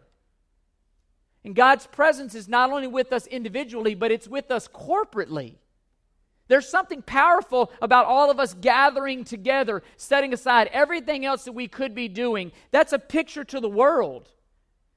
And 1.44 1.56
God's 1.56 1.86
presence 1.86 2.34
is 2.34 2.48
not 2.48 2.72
only 2.72 2.88
with 2.88 3.14
us 3.14 3.28
individually, 3.28 3.94
but 3.94 4.12
it's 4.12 4.28
with 4.28 4.50
us 4.50 4.68
corporately. 4.68 5.58
There's 6.48 6.70
something 6.70 7.02
powerful 7.02 7.72
about 7.82 8.06
all 8.06 8.30
of 8.30 8.40
us 8.40 8.54
gathering 8.54 9.24
together, 9.24 9.82
setting 9.98 10.34
aside 10.34 10.70
everything 10.72 11.26
else 11.26 11.46
that 11.46 11.54
we 11.54 11.68
could 11.68 11.96
be 11.96 12.08
doing. 12.08 12.52
That's 12.72 12.94
a 12.94 13.00
picture 13.00 13.44
to 13.46 13.60
the 13.60 13.70
world. 13.70 14.30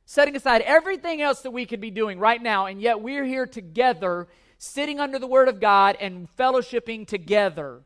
Setting 0.05 0.37
aside 0.37 0.63
everything 0.63 1.21
else 1.21 1.41
that 1.43 1.51
we 1.51 1.67
could 1.67 1.81
be 1.81 1.91
doing 1.91 2.19
right 2.19 2.43
now, 2.43 2.67
and 2.67 2.81
yet 2.81 3.01
we're 3.01 3.25
here 3.25 3.47
together, 3.47 4.29
sitting 4.57 5.01
under 5.01 5.19
the 5.19 5.27
Word 5.27 5.49
of 5.49 5.61
God 5.61 5.97
and 6.01 6.29
fellowshipping 6.37 7.07
together. 7.07 7.83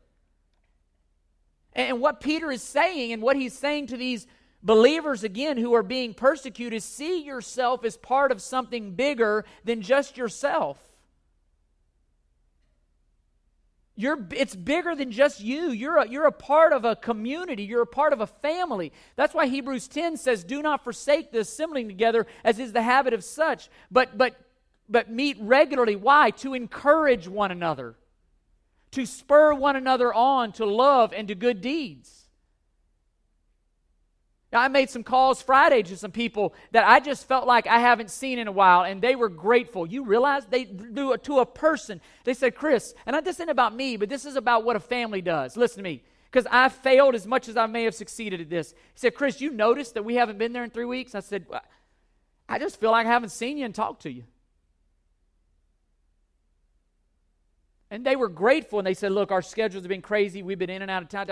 And 1.73 1.99
what 1.99 2.21
Peter 2.21 2.51
is 2.51 2.61
saying, 2.61 3.11
and 3.11 3.21
what 3.21 3.35
he's 3.35 3.57
saying 3.57 3.87
to 3.87 3.97
these 3.97 4.27
believers 4.61 5.23
again 5.23 5.57
who 5.57 5.73
are 5.73 5.83
being 5.83 6.13
persecuted, 6.13 6.81
see 6.83 7.23
yourself 7.23 7.83
as 7.83 7.97
part 7.97 8.31
of 8.31 8.41
something 8.41 8.95
bigger 8.95 9.43
than 9.65 9.81
just 9.81 10.15
yourself. 10.15 10.92
You're, 13.95 14.25
it's 14.31 14.55
bigger 14.55 14.95
than 14.95 15.11
just 15.11 15.39
you. 15.39 15.69
You're 15.69 15.97
a, 15.97 16.07
you're 16.07 16.25
a 16.25 16.31
part 16.31 16.73
of 16.73 16.83
a 16.83 16.95
community. 16.95 17.63
You're 17.63 17.83
a 17.83 17.87
part 17.87 18.11
of 18.11 18.21
a 18.21 18.27
family. 18.27 18.91
That's 19.15 19.35
why 19.35 19.45
Hebrews 19.47 19.87
10 19.87 20.17
says, 20.17 20.43
Do 20.43 20.63
not 20.63 20.83
forsake 20.83 21.31
the 21.31 21.39
assembling 21.39 21.87
together, 21.87 22.25
as 22.43 22.57
is 22.57 22.73
the 22.73 22.81
habit 22.81 23.13
of 23.13 23.23
such, 23.23 23.69
but, 23.91 24.17
but, 24.17 24.35
but 24.89 25.11
meet 25.11 25.37
regularly. 25.39 25.95
Why? 25.95 26.31
To 26.31 26.55
encourage 26.55 27.27
one 27.27 27.51
another, 27.51 27.95
to 28.91 29.05
spur 29.05 29.53
one 29.53 29.75
another 29.75 30.11
on 30.11 30.53
to 30.53 30.65
love 30.65 31.13
and 31.13 31.27
to 31.27 31.35
good 31.35 31.61
deeds. 31.61 32.22
Now, 34.53 34.61
I 34.61 34.67
made 34.67 34.91
some 34.91 35.01
calls 35.01 35.41
Friday 35.41 35.81
to 35.81 35.97
some 35.97 36.11
people 36.11 36.53
that 36.73 36.87
I 36.87 36.99
just 36.99 37.27
felt 37.27 37.47
like 37.47 37.65
I 37.65 37.79
haven't 37.79 38.11
seen 38.11 38.37
in 38.37 38.47
a 38.47 38.51
while, 38.51 38.83
and 38.83 39.01
they 39.01 39.15
were 39.15 39.27
grateful. 39.27 39.87
You 39.87 40.05
realize 40.05 40.45
they 40.45 40.63
do 40.63 41.11
it 41.13 41.23
to 41.23 41.39
a 41.39 41.45
person. 41.45 41.99
They 42.23 42.35
said, 42.35 42.53
Chris, 42.53 42.93
and 43.07 43.15
this 43.25 43.37
isn't 43.37 43.49
about 43.49 43.75
me, 43.75 43.97
but 43.97 44.09
this 44.09 44.25
is 44.25 44.35
about 44.35 44.63
what 44.63 44.75
a 44.75 44.79
family 44.79 45.23
does. 45.23 45.57
Listen 45.57 45.77
to 45.77 45.83
me, 45.83 46.03
because 46.31 46.45
I 46.51 46.69
failed 46.69 47.15
as 47.15 47.25
much 47.25 47.49
as 47.49 47.57
I 47.57 47.65
may 47.65 47.83
have 47.85 47.95
succeeded 47.95 48.41
at 48.41 48.49
this. 48.51 48.73
He 48.73 48.99
said, 48.99 49.15
Chris, 49.15 49.41
you 49.41 49.49
noticed 49.49 49.95
that 49.95 50.05
we 50.05 50.15
haven't 50.15 50.37
been 50.37 50.53
there 50.53 50.63
in 50.63 50.69
three 50.69 50.85
weeks? 50.85 51.15
I 51.15 51.21
said, 51.21 51.47
I 52.47 52.59
just 52.59 52.79
feel 52.79 52.91
like 52.91 53.07
I 53.07 53.09
haven't 53.09 53.29
seen 53.29 53.57
you 53.57 53.65
and 53.65 53.73
talked 53.73 54.03
to 54.03 54.11
you. 54.11 54.23
And 57.89 58.05
they 58.05 58.15
were 58.15 58.29
grateful, 58.29 58.77
and 58.77 58.85
they 58.85 58.93
said, 58.93 59.13
Look, 59.13 59.31
our 59.31 59.41
schedules 59.41 59.83
have 59.83 59.89
been 59.89 60.03
crazy. 60.03 60.43
We've 60.43 60.59
been 60.59 60.69
in 60.69 60.83
and 60.83 60.91
out 60.91 61.01
of 61.01 61.09
town. 61.09 61.25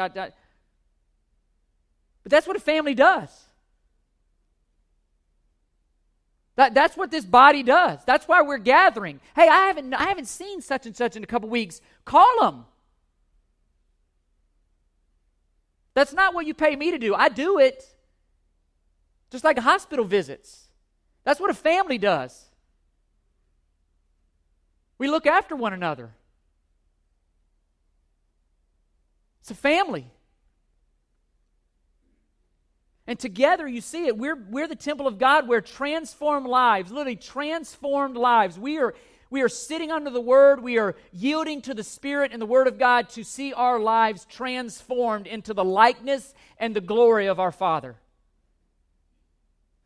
But 2.24 2.32
that's 2.32 2.48
what 2.48 2.56
a 2.56 2.60
family 2.60 2.94
does. 2.94 3.30
That, 6.56 6.74
that's 6.74 6.98
what 6.98 7.12
this 7.12 7.26
body 7.26 7.64
does. 7.64 8.00
That's 8.06 8.28
why 8.28 8.42
we're 8.42 8.58
gathering. 8.58 9.20
Hey, 9.36 9.48
I 9.48 9.68
haven't, 9.68 9.94
I 9.94 10.04
haven't 10.04 10.28
seen 10.28 10.62
such 10.62 10.86
and 10.86 10.96
such 10.96 11.16
in 11.16 11.24
a 11.24 11.28
couple 11.28 11.50
weeks. 11.50 11.82
Call 12.06 12.42
them. 12.42 12.66
That's 15.94 16.14
not 16.14 16.34
what 16.34 16.46
you 16.46 16.54
pay 16.54 16.76
me 16.76 16.92
to 16.92 16.98
do. 16.98 17.16
I 17.16 17.30
do 17.30 17.58
it 17.60 17.84
just 19.30 19.44
like 19.44 19.58
hospital 19.58 20.06
visits. 20.06 20.68
That's 21.24 21.40
what 21.40 21.50
a 21.50 21.56
family 21.56 21.98
does. 21.98 22.46
We 24.98 25.08
look 25.08 25.26
after 25.26 25.56
one 25.56 25.74
another. 25.74 26.12
It's 29.42 29.52
a 29.52 29.56
family. 29.56 30.12
And 33.12 33.20
together, 33.20 33.68
you 33.68 33.82
see 33.82 34.08
it. 34.08 34.18
We're, 34.18 34.38
we're 34.38 34.70
the 34.70 34.76
temple 34.78 35.06
of 35.06 35.18
God. 35.18 35.46
We're 35.46 35.60
transformed 35.60 36.48
lives, 36.48 36.92
literally 36.92 37.18
transformed 37.18 38.16
lives. 38.16 38.58
We 38.58 38.78
are, 38.78 38.96
we 39.30 39.42
are 39.42 39.50
sitting 39.50 39.92
under 39.92 40.10
the 40.10 40.22
Word. 40.22 40.64
We 40.64 40.78
are 40.78 40.96
yielding 41.12 41.62
to 41.64 41.74
the 41.74 41.84
Spirit 41.84 42.32
and 42.32 42.42
the 42.42 42.46
Word 42.46 42.68
of 42.68 42.80
God 42.80 43.10
to 43.10 43.26
see 43.26 43.52
our 43.52 43.82
lives 43.82 44.26
transformed 44.30 45.28
into 45.28 45.54
the 45.54 45.66
likeness 45.66 46.34
and 46.58 46.74
the 46.74 46.80
glory 46.80 47.28
of 47.28 47.38
our 47.38 47.52
Father. 47.52 47.98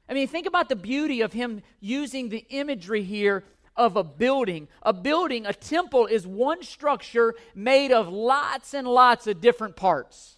I 0.08 0.14
mean, 0.14 0.28
think 0.28 0.46
about 0.46 0.70
the 0.70 0.76
beauty 0.76 1.22
of 1.22 1.34
Him 1.34 1.64
using 1.80 2.30
the 2.30 2.46
imagery 2.50 3.02
here 3.02 3.44
of 3.76 3.96
a 3.96 4.04
building. 4.04 4.68
A 4.84 4.94
building, 4.94 5.48
a 5.48 5.54
temple, 5.54 6.06
is 6.06 6.28
one 6.28 6.62
structure 6.62 7.34
made 7.56 7.92
of 7.92 8.08
lots 8.08 8.76
and 8.76 8.88
lots 8.88 9.26
of 9.26 9.42
different 9.42 9.76
parts. 9.76 10.36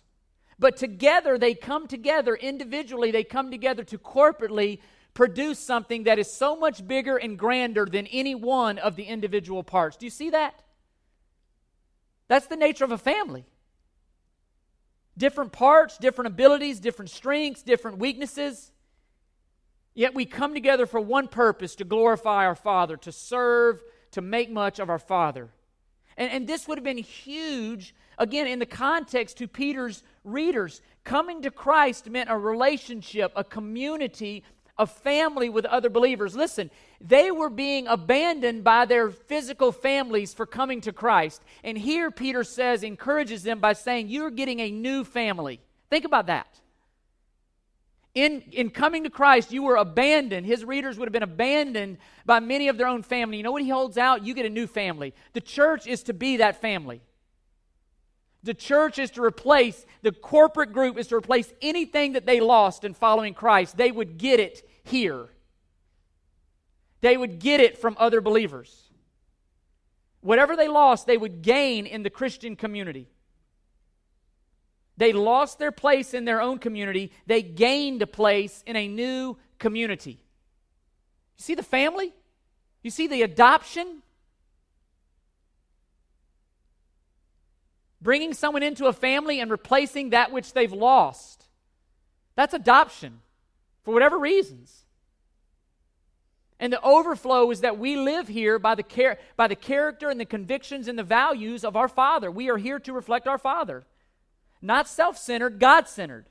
But 0.60 0.78
together, 0.78 1.38
they 1.38 1.54
come 1.54 1.88
together 1.88 2.36
individually, 2.36 3.12
they 3.12 3.24
come 3.24 3.52
together 3.52 3.84
to 3.86 3.98
corporately 3.98 4.80
produce 5.14 5.60
something 5.60 6.04
that 6.04 6.20
is 6.20 6.32
so 6.32 6.56
much 6.56 6.88
bigger 6.88 7.18
and 7.18 7.40
grander 7.40 7.86
than 7.86 8.08
any 8.08 8.36
one 8.36 8.78
of 8.78 8.96
the 8.96 9.04
individual 9.04 9.64
parts. 9.64 9.98
Do 9.98 10.06
you 10.06 10.12
see 10.12 10.30
that? 10.32 10.62
That's 12.28 12.48
the 12.48 12.56
nature 12.56 12.84
of 12.84 12.92
a 12.92 12.98
family. 12.98 13.46
Different 15.18 15.52
parts, 15.52 15.98
different 15.98 16.28
abilities, 16.28 16.80
different 16.80 17.10
strengths, 17.10 17.64
different 17.64 17.98
weaknesses. 17.98 18.72
Yet 19.96 20.14
we 20.14 20.26
come 20.26 20.54
together 20.54 20.86
for 20.86 21.00
one 21.00 21.28
purpose 21.28 21.74
to 21.76 21.84
glorify 21.84 22.46
our 22.46 22.56
Father, 22.56 22.98
to 22.98 23.12
serve, 23.12 23.82
to 24.12 24.22
make 24.22 24.52
much 24.52 24.78
of 24.78 24.92
our 24.92 25.00
Father. 25.00 25.50
And, 26.16 26.32
and 26.32 26.48
this 26.48 26.68
would 26.68 26.78
have 26.78 26.86
been 26.86 26.98
huge, 27.00 27.96
again, 28.20 28.46
in 28.46 28.60
the 28.60 28.68
context 28.68 29.38
to 29.38 29.48
Peter's 29.48 30.04
readers. 30.28 30.82
Coming 31.04 31.42
to 31.44 31.52
Christ 31.52 32.10
meant 32.10 32.30
a 32.30 32.38
relationship, 32.38 33.32
a 33.36 33.44
community, 33.44 34.44
a 34.78 34.86
family 34.86 35.50
with 35.50 35.66
other 35.66 35.90
believers. 35.90 36.36
Listen, 36.36 36.70
they 37.02 37.32
were 37.32 37.50
being 37.50 37.88
abandoned 37.88 38.64
by 38.64 38.86
their 38.86 39.10
physical 39.10 39.72
families 39.72 40.34
for 40.34 40.46
coming 40.46 40.82
to 40.82 40.94
Christ. 40.94 41.42
And 41.64 41.78
here 41.78 42.12
Peter 42.12 42.44
says, 42.44 42.84
encourages 42.84 43.44
them 43.44 43.60
by 43.60 43.74
saying, 43.74 44.10
You're 44.10 44.32
getting 44.32 44.60
a 44.60 44.72
new 44.72 45.04
family. 45.04 45.60
Think 45.90 46.06
about 46.06 46.28
that. 46.28 46.60
In, 48.14 48.42
in 48.52 48.72
coming 48.72 49.04
to 49.04 49.12
Christ, 49.12 49.52
you 49.52 49.62
were 49.62 49.76
abandoned. 49.76 50.48
His 50.48 50.66
readers 50.66 50.98
would 50.98 51.08
have 51.08 51.14
been 51.14 51.22
abandoned 51.22 52.00
by 52.26 52.40
many 52.40 52.68
of 52.68 52.78
their 52.78 52.88
own 52.88 53.04
family. 53.04 53.38
You 53.38 53.44
know 53.44 53.52
what 53.52 53.62
he 53.62 53.70
holds 53.70 53.96
out? 53.96 54.26
You 54.26 54.34
get 54.34 54.48
a 54.48 54.50
new 54.50 54.66
family. 54.66 55.14
The 55.34 55.42
church 55.42 55.86
is 55.86 56.02
to 56.04 56.14
be 56.14 56.38
that 56.38 56.60
family. 56.60 57.02
The 58.48 58.54
church 58.54 58.98
is 58.98 59.12
to 59.12 59.22
replace, 59.22 59.86
the 60.04 60.14
corporate 60.14 60.72
group 60.72 60.98
is 60.98 61.08
to 61.08 61.18
replace 61.18 61.52
anything 61.62 62.14
that 62.14 62.26
they 62.26 62.40
lost 62.40 62.86
in 62.86 62.94
following 62.94 63.34
Christ. 63.34 63.76
They 63.76 63.92
would 63.92 64.18
get 64.18 64.40
it 64.40 64.66
here. 64.86 65.28
They 67.02 67.18
would 67.18 67.40
get 67.40 67.60
it 67.60 67.78
from 67.78 67.98
other 68.00 68.22
believers. 68.22 68.90
Whatever 70.22 70.56
they 70.56 70.70
lost, 70.70 71.08
they 71.08 71.18
would 71.18 71.42
gain 71.42 71.86
in 71.86 72.04
the 72.04 72.10
Christian 72.10 72.56
community. 72.56 73.10
They 74.96 75.12
lost 75.12 75.60
their 75.60 75.74
place 75.74 76.14
in 76.14 76.24
their 76.24 76.40
own 76.40 76.58
community, 76.58 77.12
they 77.26 77.42
gained 77.42 78.02
a 78.02 78.08
place 78.08 78.64
in 78.66 78.78
a 78.78 78.88
new 78.88 79.36
community. 79.60 80.22
You 81.38 81.44
see 81.44 81.56
the 81.56 81.64
family? 81.64 82.14
You 82.82 82.92
see 82.92 83.08
the 83.08 83.24
adoption? 83.24 84.04
Bringing 88.02 88.34
someone 88.34 88.64
into 88.64 88.86
a 88.86 88.94
family 88.94 89.40
and 89.40 89.50
replacing 89.50 90.12
that 90.12 90.32
which 90.32 90.54
they've 90.54 90.72
lost. 90.72 91.48
That's 92.36 92.54
adoption 92.54 93.22
for 93.84 93.94
whatever 93.94 94.18
reasons. 94.18 94.86
And 96.60 96.74
the 96.74 96.82
overflow 96.82 97.52
is 97.52 97.62
that 97.62 97.78
we 97.78 97.96
live 97.96 98.28
here 98.28 98.58
by 98.58 98.76
the, 98.76 98.84
char- 98.84 99.18
by 99.36 99.48
the 99.48 99.56
character 99.56 100.10
and 100.10 100.20
the 100.20 100.26
convictions 100.26 100.88
and 100.88 100.98
the 100.98 101.04
values 101.04 101.64
of 101.64 101.76
our 101.76 101.88
Father. 101.88 102.32
We 102.32 102.50
are 102.50 102.58
here 102.58 102.80
to 102.80 102.94
reflect 102.94 103.28
our 103.28 103.38
Father. 103.38 103.86
Not 104.62 104.88
self 104.88 105.18
centered, 105.18 105.60
God 105.60 105.88
centered. 105.88 106.28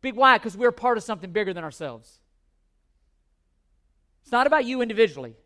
Big 0.00 0.16
why? 0.16 0.36
Because 0.36 0.56
we're 0.56 0.72
part 0.72 0.98
of 0.98 1.04
something 1.04 1.30
bigger 1.30 1.54
than 1.54 1.62
ourselves. 1.62 2.18
It's 4.22 4.32
not 4.32 4.48
about 4.48 4.64
you 4.64 4.82
individually. 4.82 5.36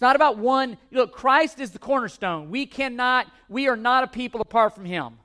It's 0.00 0.02
not 0.02 0.16
about 0.16 0.38
one. 0.38 0.78
Look, 0.90 1.12
Christ 1.12 1.60
is 1.60 1.72
the 1.72 1.78
cornerstone. 1.78 2.48
We 2.48 2.64
cannot, 2.64 3.26
we 3.50 3.68
are 3.68 3.76
not 3.76 4.02
a 4.02 4.06
people 4.06 4.40
apart 4.40 4.74
from 4.74 4.86
Him. 4.86 5.18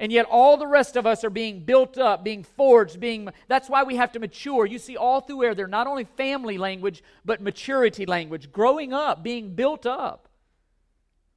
And 0.00 0.10
yet, 0.10 0.26
all 0.28 0.56
the 0.56 0.66
rest 0.66 0.96
of 0.96 1.06
us 1.06 1.22
are 1.22 1.30
being 1.30 1.60
built 1.60 1.96
up, 1.96 2.24
being 2.24 2.42
forged, 2.42 2.98
being. 2.98 3.28
That's 3.46 3.70
why 3.70 3.84
we 3.84 3.94
have 3.94 4.10
to 4.14 4.18
mature. 4.18 4.66
You 4.66 4.80
see, 4.80 4.96
all 4.96 5.20
through 5.20 5.54
there, 5.54 5.68
not 5.68 5.86
only 5.86 6.02
family 6.16 6.58
language, 6.58 7.04
but 7.24 7.40
maturity 7.40 8.04
language, 8.04 8.50
growing 8.50 8.92
up, 8.92 9.22
being 9.22 9.54
built 9.54 9.86
up. 9.86 10.28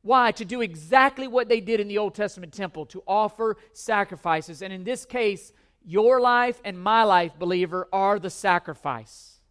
Why? 0.02 0.32
To 0.32 0.46
do 0.46 0.62
exactly 0.62 1.28
what 1.28 1.48
they 1.48 1.62
did 1.62 1.80
in 1.80 1.88
the 1.88 2.00
Old 2.00 2.16
Testament 2.16 2.54
temple, 2.54 2.88
to 2.88 3.04
offer 3.08 3.56
sacrifices. 3.72 4.64
And 4.64 4.74
in 4.74 4.84
this 4.84 5.06
case, 5.06 5.54
your 5.86 6.20
life 6.20 6.60
and 6.66 6.82
my 6.82 7.04
life, 7.04 7.38
believer, 7.38 7.88
are 7.94 8.18
the 8.18 8.32
sacrifice. 8.32 9.42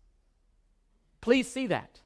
Please 1.21 1.47
see 1.47 1.69
that. 1.69 2.01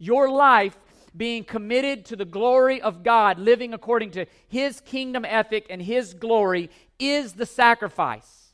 Your 0.00 0.30
life 0.30 0.76
being 1.16 1.44
committed 1.44 2.06
to 2.06 2.16
the 2.16 2.24
glory 2.24 2.80
of 2.80 3.04
God, 3.04 3.38
living 3.38 3.74
according 3.74 4.12
to 4.12 4.26
His 4.48 4.80
kingdom 4.80 5.24
ethic 5.24 5.66
and 5.68 5.80
His 5.80 6.14
glory, 6.14 6.70
is 6.98 7.34
the 7.34 7.46
sacrifice. 7.46 8.48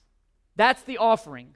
That's 0.56 0.82
the 0.82 0.98
offering. 0.98 1.54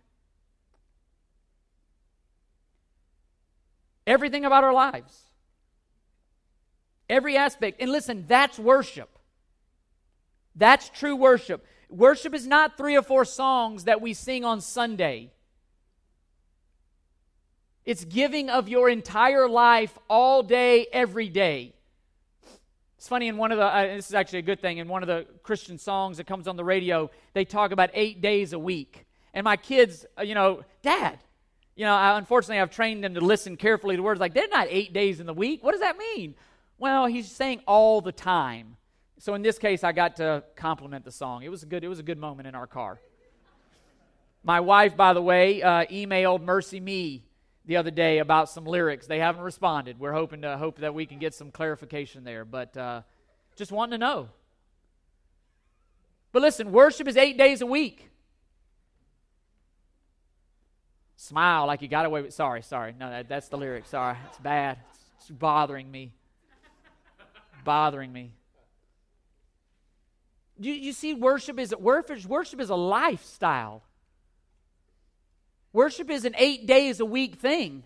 Everything 4.06 4.44
about 4.44 4.64
our 4.64 4.72
lives, 4.72 5.24
every 7.08 7.36
aspect. 7.36 7.80
And 7.80 7.90
listen, 7.90 8.24
that's 8.28 8.58
worship. 8.58 9.18
That's 10.54 10.88
true 10.88 11.16
worship. 11.16 11.66
Worship 11.88 12.34
is 12.34 12.46
not 12.46 12.76
three 12.76 12.96
or 12.96 13.02
four 13.02 13.24
songs 13.24 13.84
that 13.84 14.00
we 14.00 14.14
sing 14.14 14.44
on 14.44 14.60
Sunday. 14.60 15.32
It's 17.90 18.04
giving 18.04 18.50
of 18.50 18.68
your 18.68 18.88
entire 18.88 19.48
life 19.48 19.98
all 20.08 20.44
day, 20.44 20.86
every 20.92 21.28
day. 21.28 21.74
It's 22.96 23.08
funny, 23.08 23.26
in 23.26 23.36
one 23.36 23.50
of 23.50 23.58
the, 23.58 23.64
uh, 23.64 23.96
this 23.96 24.06
is 24.06 24.14
actually 24.14 24.38
a 24.38 24.42
good 24.42 24.60
thing, 24.60 24.78
in 24.78 24.86
one 24.86 25.02
of 25.02 25.08
the 25.08 25.26
Christian 25.42 25.76
songs 25.76 26.18
that 26.18 26.28
comes 26.28 26.46
on 26.46 26.54
the 26.54 26.62
radio, 26.62 27.10
they 27.32 27.44
talk 27.44 27.72
about 27.72 27.90
eight 27.92 28.20
days 28.20 28.52
a 28.52 28.60
week. 28.60 29.06
And 29.34 29.42
my 29.42 29.56
kids, 29.56 30.06
uh, 30.16 30.22
you 30.22 30.36
know, 30.36 30.62
Dad, 30.82 31.18
you 31.74 31.84
know, 31.84 31.92
I, 31.92 32.16
unfortunately, 32.16 32.60
I've 32.60 32.70
trained 32.70 33.02
them 33.02 33.14
to 33.14 33.20
listen 33.20 33.56
carefully 33.56 33.96
to 33.96 34.02
words 34.04 34.20
like, 34.20 34.34
they're 34.34 34.46
not 34.46 34.68
eight 34.70 34.92
days 34.92 35.18
in 35.18 35.26
the 35.26 35.34
week. 35.34 35.64
What 35.64 35.72
does 35.72 35.80
that 35.80 35.98
mean? 35.98 36.36
Well, 36.78 37.06
he's 37.06 37.28
saying 37.28 37.60
all 37.66 38.00
the 38.00 38.12
time. 38.12 38.76
So 39.18 39.34
in 39.34 39.42
this 39.42 39.58
case, 39.58 39.82
I 39.82 39.90
got 39.90 40.14
to 40.18 40.44
compliment 40.54 41.04
the 41.04 41.10
song. 41.10 41.42
It 41.42 41.48
was 41.48 41.64
a 41.64 41.66
good, 41.66 41.82
it 41.82 41.88
was 41.88 41.98
a 41.98 42.04
good 42.04 42.18
moment 42.18 42.46
in 42.46 42.54
our 42.54 42.68
car. 42.68 43.00
My 44.44 44.60
wife, 44.60 44.96
by 44.96 45.12
the 45.12 45.20
way, 45.20 45.60
uh, 45.60 45.86
emailed 45.86 46.44
MercyMe 46.44 47.22
the 47.66 47.76
other 47.76 47.90
day 47.90 48.18
about 48.18 48.48
some 48.48 48.64
lyrics. 48.64 49.06
They 49.06 49.18
haven't 49.18 49.42
responded. 49.42 49.98
We're 49.98 50.12
hoping 50.12 50.42
to 50.42 50.56
hope 50.56 50.78
that 50.78 50.94
we 50.94 51.06
can 51.06 51.18
get 51.18 51.34
some 51.34 51.50
clarification 51.50 52.24
there, 52.24 52.44
but 52.44 52.76
uh, 52.76 53.02
just 53.56 53.72
wanting 53.72 53.92
to 53.92 53.98
know. 53.98 54.28
But 56.32 56.42
listen, 56.42 56.72
worship 56.72 57.08
is 57.08 57.16
eight 57.16 57.36
days 57.36 57.60
a 57.60 57.66
week. 57.66 58.08
Smile 61.16 61.66
like 61.66 61.82
you 61.82 61.88
got 61.88 62.06
away 62.06 62.22
with. 62.22 62.32
Sorry, 62.32 62.62
sorry. 62.62 62.94
No, 62.98 63.10
that, 63.10 63.28
that's 63.28 63.48
the 63.48 63.58
lyric. 63.58 63.86
Sorry, 63.86 64.16
it's 64.28 64.38
bad. 64.38 64.78
It's, 64.90 65.04
it's 65.18 65.30
bothering 65.30 65.90
me. 65.90 66.12
bothering 67.64 68.12
me. 68.12 68.32
You, 70.58 70.72
you 70.72 70.92
see, 70.92 71.14
worship 71.14 71.58
is 71.58 71.74
worship, 71.76 72.24
worship 72.26 72.60
is 72.60 72.70
a 72.70 72.74
lifestyle. 72.74 73.82
Worship 75.72 76.10
is 76.10 76.24
an 76.24 76.34
eight 76.36 76.66
days 76.66 77.00
a 77.00 77.04
week 77.04 77.36
thing. 77.36 77.84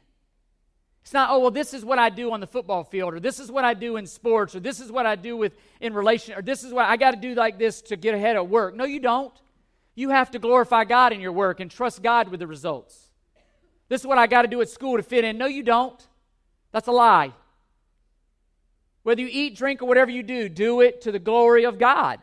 It's 1.03 1.13
not, 1.13 1.29
oh, 1.31 1.39
well, 1.39 1.51
this 1.51 1.75
is 1.75 1.85
what 1.85 1.99
I 1.99 2.09
do 2.09 2.33
on 2.33 2.41
the 2.41 2.47
football 2.47 2.83
field, 2.83 3.13
or 3.13 3.21
this 3.21 3.39
is 3.39 3.53
what 3.53 3.63
I 3.63 3.75
do 3.75 3.97
in 3.97 4.07
sports, 4.07 4.55
or 4.55 4.61
this 4.61 4.81
is 4.81 4.91
what 4.91 5.05
I 5.05 5.17
do 5.17 5.37
with 5.37 5.55
in 5.81 5.93
relation, 5.93 6.35
or 6.35 6.41
this 6.41 6.65
is 6.65 6.73
what 6.73 6.87
I 6.87 6.97
got 6.97 7.11
to 7.11 7.19
do 7.19 7.35
like 7.35 7.59
this 7.59 7.83
to 7.83 7.97
get 7.97 8.15
ahead 8.15 8.37
at 8.37 8.49
work. 8.49 8.75
No, 8.75 8.85
you 8.85 9.01
don't. 9.01 9.35
You 9.95 10.11
have 10.11 10.31
to 10.31 10.39
glorify 10.39 10.85
God 10.85 11.13
in 11.13 11.21
your 11.21 11.33
work 11.33 11.61
and 11.61 11.71
trust 11.71 12.03
God 12.03 12.29
with 12.29 12.41
the 12.41 12.47
results. 12.47 13.11
This 13.91 14.01
is 14.01 14.07
what 14.07 14.17
I 14.17 14.27
got 14.27 14.43
to 14.43 14.49
do 14.49 14.63
at 14.63 14.71
school 14.71 14.97
to 14.97 15.03
fit 15.03 15.25
in. 15.25 15.37
No, 15.37 15.47
you 15.47 15.63
don't. 15.63 16.03
That's 16.73 16.89
a 16.89 16.93
lie. 16.93 17.35
Whether 19.03 19.21
you 19.21 19.29
eat, 19.31 19.57
drink, 19.57 19.83
or 19.83 19.85
whatever 19.87 20.11
you 20.11 20.23
do, 20.23 20.49
do 20.49 20.81
it 20.81 21.03
to 21.03 21.13
the 21.13 21.19
glory 21.19 21.65
of 21.65 21.79
God. 21.79 22.19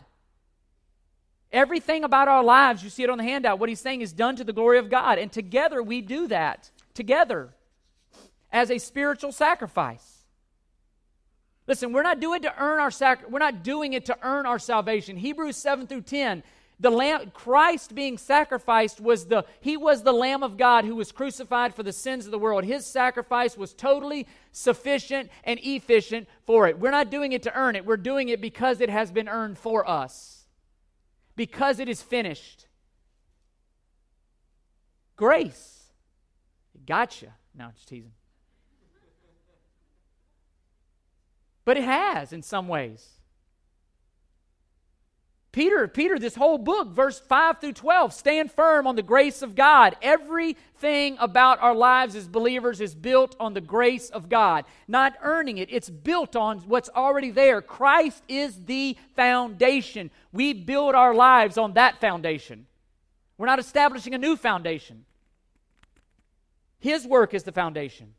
Everything 1.52 2.04
about 2.04 2.30
our 2.30 2.44
lives, 2.44 2.84
you 2.84 2.90
see 2.90 3.04
it 3.04 3.10
on 3.10 3.18
the 3.18 3.26
handout, 3.26 3.60
what 3.60 3.68
he's 3.68 3.82
saying 3.82 4.02
is 4.02 4.14
done 4.14 4.38
to 4.38 4.44
the 4.44 4.54
glory 4.54 4.78
of 4.78 4.90
God. 4.90 5.18
And 5.18 5.32
together 5.32 5.84
we 5.84 6.02
do 6.02 6.28
that, 6.28 6.72
together, 6.94 7.50
as 8.52 8.72
a 8.72 8.78
spiritual 8.78 9.32
sacrifice. 9.34 10.26
Listen, 11.68 11.92
we're 11.92 12.04
not 12.04 12.20
doing 12.20 12.38
it 12.38 12.44
to 12.44 12.62
earn 12.62 12.80
our 12.80 12.92
sac- 12.92 13.30
we're 13.30 13.40
not 13.40 13.64
doing 13.64 13.94
it 13.94 14.06
to 14.06 14.18
earn 14.24 14.46
our 14.46 14.60
salvation. 14.60 15.18
Hebrews 15.18 15.58
7 15.58 15.88
through 15.88 16.02
10, 16.02 16.42
the 16.80 16.90
lamb 16.90 17.32
Christ 17.34 17.94
being 17.94 18.18
sacrificed 18.18 19.00
was 19.00 19.26
the 19.26 19.46
he 19.60 19.78
was 19.78 20.04
the 20.04 20.14
lamb 20.14 20.44
of 20.44 20.58
God 20.58 20.86
who 20.86 20.96
was 20.96 21.12
crucified 21.12 21.76
for 21.76 21.84
the 21.84 21.94
sins 21.94 22.26
of 22.26 22.32
the 22.32 22.40
world. 22.40 22.64
His 22.64 22.86
sacrifice 22.86 23.58
was 23.58 23.74
totally 23.74 24.26
sufficient 24.52 25.30
and 25.44 25.60
efficient 25.62 26.28
for 26.46 26.68
it. 26.68 26.80
We're 26.80 26.92
not 26.92 27.12
doing 27.12 27.34
it 27.34 27.44
to 27.44 27.56
earn 27.56 27.76
it. 27.76 27.86
We're 27.86 27.98
doing 27.98 28.30
it 28.30 28.42
because 28.42 28.82
it 28.82 28.90
has 28.90 29.12
been 29.12 29.30
earned 29.30 29.58
for 29.58 29.88
us 29.88 30.41
because 31.42 31.80
it 31.80 31.90
is 31.90 32.04
finished. 32.04 32.68
Grace. 35.16 35.86
Gotcha. 36.86 37.34
No, 37.58 37.70
just 37.74 37.88
teasing. 37.88 38.12
But 41.66 41.78
it 41.78 41.84
has 41.84 42.32
in 42.32 42.44
some 42.44 42.68
ways. 42.68 43.21
Peter, 45.52 45.86
Peter, 45.90 46.18
this 46.18 46.36
whole 46.36 46.58
book, 46.58 46.88
verse 46.90 47.20
5 47.20 47.60
through 47.60 47.74
12, 47.74 48.14
stand 48.14 48.50
firm 48.50 48.88
on 48.88 48.96
the 48.96 49.04
grace 49.04 49.42
of 49.42 49.54
God. 49.54 49.98
Everything 50.02 51.18
about 51.20 51.62
our 51.62 51.76
lives 51.76 52.16
as 52.16 52.26
believers 52.26 52.80
is 52.80 52.96
built 52.96 53.36
on 53.38 53.54
the 53.54 53.60
grace 53.60 54.10
of 54.10 54.30
God, 54.30 54.64
not 54.88 55.14
earning 55.22 55.58
it. 55.58 55.68
It's 55.70 55.90
built 55.90 56.38
on 56.38 56.60
what's 56.60 56.90
already 56.96 57.32
there. 57.32 57.62
Christ 57.62 58.24
is 58.30 58.64
the 58.64 58.96
foundation. 59.18 60.10
We 60.32 60.54
build 60.54 60.96
our 60.96 61.14
lives 61.14 61.58
on 61.58 61.74
that 61.74 62.00
foundation. 62.00 62.66
We're 63.38 63.48
not 63.48 63.60
establishing 63.60 64.14
a 64.14 64.20
new 64.20 64.38
foundation. 64.38 65.04
His 66.80 67.06
work 67.06 67.34
is 67.34 67.44
the 67.44 67.52
foundation. 67.52 68.14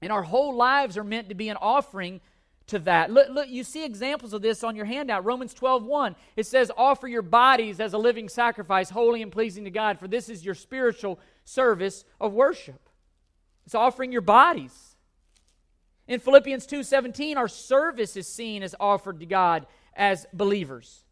And 0.00 0.10
our 0.10 0.22
whole 0.22 0.54
lives 0.54 0.96
are 0.96 1.04
meant 1.04 1.28
to 1.28 1.34
be 1.34 1.50
an 1.50 1.58
offering 1.60 2.22
to 2.66 2.78
that. 2.80 3.10
Look, 3.10 3.28
look, 3.30 3.48
you 3.48 3.62
see 3.64 3.84
examples 3.84 4.32
of 4.32 4.42
this 4.42 4.64
on 4.64 4.76
your 4.76 4.86
handout. 4.86 5.24
Romans 5.24 5.52
12, 5.54 5.84
1. 5.84 6.16
It 6.36 6.46
says, 6.46 6.70
Offer 6.76 7.08
your 7.08 7.22
bodies 7.22 7.80
as 7.80 7.92
a 7.92 7.98
living 7.98 8.28
sacrifice, 8.28 8.90
holy 8.90 9.22
and 9.22 9.30
pleasing 9.30 9.64
to 9.64 9.70
God, 9.70 9.98
for 9.98 10.08
this 10.08 10.28
is 10.28 10.44
your 10.44 10.54
spiritual 10.54 11.18
service 11.44 12.04
of 12.20 12.32
worship. 12.32 12.88
It's 13.66 13.74
offering 13.74 14.12
your 14.12 14.22
bodies. 14.22 14.96
In 16.06 16.20
Philippians 16.20 16.66
2:17, 16.66 17.36
our 17.36 17.48
service 17.48 18.16
is 18.16 18.28
seen 18.28 18.62
as 18.62 18.74
offered 18.78 19.20
to 19.20 19.26
God 19.26 19.66
as 19.94 20.26
believers. 20.32 21.04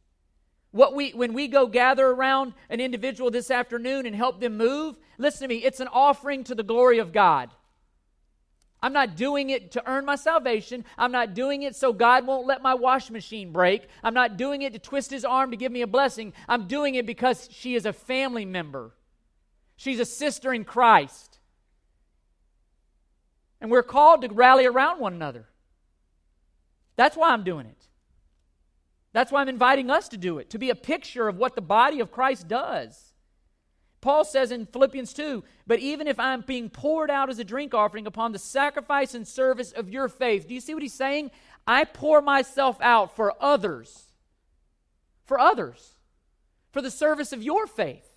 What 0.70 0.94
we 0.94 1.10
when 1.10 1.32
we 1.32 1.48
go 1.48 1.66
gather 1.66 2.06
around 2.06 2.54
an 2.68 2.80
individual 2.80 3.30
this 3.30 3.50
afternoon 3.50 4.06
and 4.06 4.14
help 4.14 4.40
them 4.40 4.56
move, 4.56 4.98
listen 5.18 5.48
to 5.48 5.54
me, 5.54 5.64
it's 5.64 5.80
an 5.80 5.88
offering 5.88 6.44
to 6.44 6.54
the 6.54 6.62
glory 6.62 6.98
of 6.98 7.12
God. 7.12 7.50
I'm 8.82 8.92
not 8.92 9.16
doing 9.16 9.50
it 9.50 9.70
to 9.72 9.90
earn 9.90 10.04
my 10.04 10.16
salvation. 10.16 10.84
I'm 10.98 11.12
not 11.12 11.34
doing 11.34 11.62
it 11.62 11.76
so 11.76 11.92
God 11.92 12.26
won't 12.26 12.46
let 12.48 12.62
my 12.62 12.74
wash 12.74 13.10
machine 13.10 13.52
break. 13.52 13.86
I'm 14.02 14.14
not 14.14 14.36
doing 14.36 14.62
it 14.62 14.72
to 14.72 14.78
twist 14.80 15.10
his 15.10 15.24
arm 15.24 15.52
to 15.52 15.56
give 15.56 15.70
me 15.70 15.82
a 15.82 15.86
blessing. 15.86 16.32
I'm 16.48 16.66
doing 16.66 16.96
it 16.96 17.06
because 17.06 17.48
she 17.52 17.76
is 17.76 17.86
a 17.86 17.92
family 17.92 18.44
member. 18.44 18.92
She's 19.76 20.00
a 20.00 20.04
sister 20.04 20.52
in 20.52 20.64
Christ. 20.64 21.38
And 23.60 23.70
we're 23.70 23.84
called 23.84 24.22
to 24.22 24.28
rally 24.28 24.66
around 24.66 24.98
one 24.98 25.14
another. 25.14 25.46
That's 26.96 27.16
why 27.16 27.30
I'm 27.30 27.44
doing 27.44 27.66
it. 27.66 27.86
That's 29.12 29.30
why 29.30 29.42
I'm 29.42 29.48
inviting 29.48 29.90
us 29.90 30.08
to 30.08 30.16
do 30.16 30.38
it, 30.38 30.50
to 30.50 30.58
be 30.58 30.70
a 30.70 30.74
picture 30.74 31.28
of 31.28 31.36
what 31.36 31.54
the 31.54 31.60
body 31.62 32.00
of 32.00 32.10
Christ 32.10 32.48
does. 32.48 33.11
Paul 34.02 34.24
says 34.24 34.50
in 34.50 34.66
Philippians 34.66 35.14
2 35.14 35.42
But 35.66 35.78
even 35.78 36.06
if 36.06 36.20
I'm 36.20 36.42
being 36.42 36.68
poured 36.68 37.10
out 37.10 37.30
as 37.30 37.38
a 37.38 37.44
drink 37.44 37.72
offering 37.72 38.06
upon 38.06 38.32
the 38.32 38.38
sacrifice 38.38 39.14
and 39.14 39.26
service 39.26 39.72
of 39.72 39.88
your 39.88 40.08
faith, 40.08 40.46
do 40.46 40.52
you 40.52 40.60
see 40.60 40.74
what 40.74 40.82
he's 40.82 40.92
saying? 40.92 41.30
I 41.66 41.84
pour 41.84 42.20
myself 42.20 42.76
out 42.82 43.16
for 43.16 43.32
others. 43.40 44.10
For 45.24 45.38
others. 45.38 45.94
For 46.72 46.82
the 46.82 46.90
service 46.90 47.32
of 47.32 47.42
your 47.42 47.66
faith. 47.66 48.08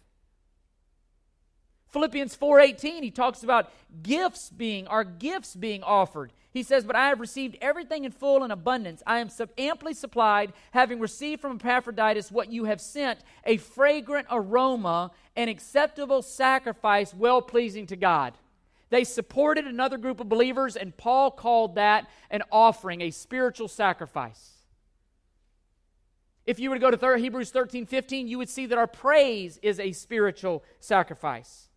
Philippians 1.90 2.36
4:18 2.36 3.04
he 3.04 3.12
talks 3.12 3.44
about 3.44 3.72
gifts 4.04 4.50
being 4.50 4.88
our 4.88 5.06
gifts 5.06 5.56
being 5.56 5.84
offered. 5.84 6.34
He 6.56 6.64
says, 6.64 6.86
"But 6.86 6.96
I 6.96 7.10
have 7.10 7.20
received 7.20 7.58
everything 7.60 8.06
in 8.06 8.14
full 8.14 8.42
and 8.42 8.54
abundance. 8.54 9.04
I 9.06 9.20
am 9.20 9.28
sub- 9.28 9.50
amply 9.58 9.94
supplied, 9.94 10.54
having 10.72 11.02
received 11.02 11.42
from 11.42 11.58
Epaphroditus 11.58 12.32
what 12.32 12.50
you 12.50 12.64
have 12.64 12.80
sent, 12.80 13.20
a 13.44 13.58
fragrant 13.58 14.28
aroma, 14.32 15.12
an 15.36 15.50
acceptable 15.50 16.22
sacrifice, 16.22 17.14
well 17.14 17.42
pleasing 17.42 17.86
to 17.88 17.98
God." 17.98 18.38
They 18.90 19.04
supported 19.04 19.68
another 19.68 19.98
group 19.98 20.22
of 20.22 20.30
believers, 20.30 20.78
and 20.78 20.96
Paul 20.96 21.30
called 21.30 21.76
that 21.76 22.10
an 22.30 22.42
offering, 22.54 23.02
a 23.02 23.12
spiritual 23.12 23.68
sacrifice. 23.68 24.54
If 26.46 26.58
you 26.58 26.70
were 26.70 26.78
to 26.78 26.80
go 26.80 26.90
to 26.90 27.18
Hebrews 27.18 27.52
13 27.52 27.86
15, 27.86 28.30
you 28.30 28.38
would 28.38 28.50
see 28.50 28.66
that 28.68 28.78
our 28.78 28.88
praise 28.88 29.58
is 29.62 29.78
a 29.78 29.92
spiritual 29.92 30.64
sacrifice. 30.80 31.68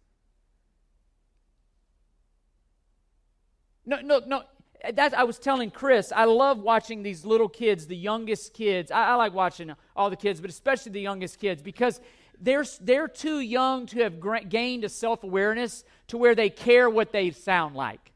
No, 3.84 4.00
no, 4.02 4.20
no. 4.24 4.44
That's, 4.92 5.14
I 5.14 5.24
was 5.24 5.38
telling 5.38 5.70
Chris, 5.70 6.12
I 6.14 6.24
love 6.24 6.60
watching 6.60 7.02
these 7.02 7.24
little 7.24 7.48
kids, 7.48 7.86
the 7.86 7.96
youngest 7.96 8.54
kids. 8.54 8.90
I, 8.90 9.08
I 9.08 9.14
like 9.16 9.34
watching 9.34 9.72
all 9.96 10.08
the 10.08 10.16
kids, 10.16 10.40
but 10.40 10.50
especially 10.50 10.92
the 10.92 11.00
youngest 11.00 11.40
kids, 11.40 11.62
because 11.62 12.00
they're, 12.40 12.64
they're 12.80 13.08
too 13.08 13.40
young 13.40 13.86
to 13.86 14.02
have 14.02 14.20
gra- 14.20 14.44
gained 14.44 14.84
a 14.84 14.88
self 14.88 15.24
awareness 15.24 15.84
to 16.08 16.16
where 16.16 16.34
they 16.34 16.48
care 16.48 16.88
what 16.88 17.12
they 17.12 17.30
sound 17.32 17.74
like. 17.74 18.12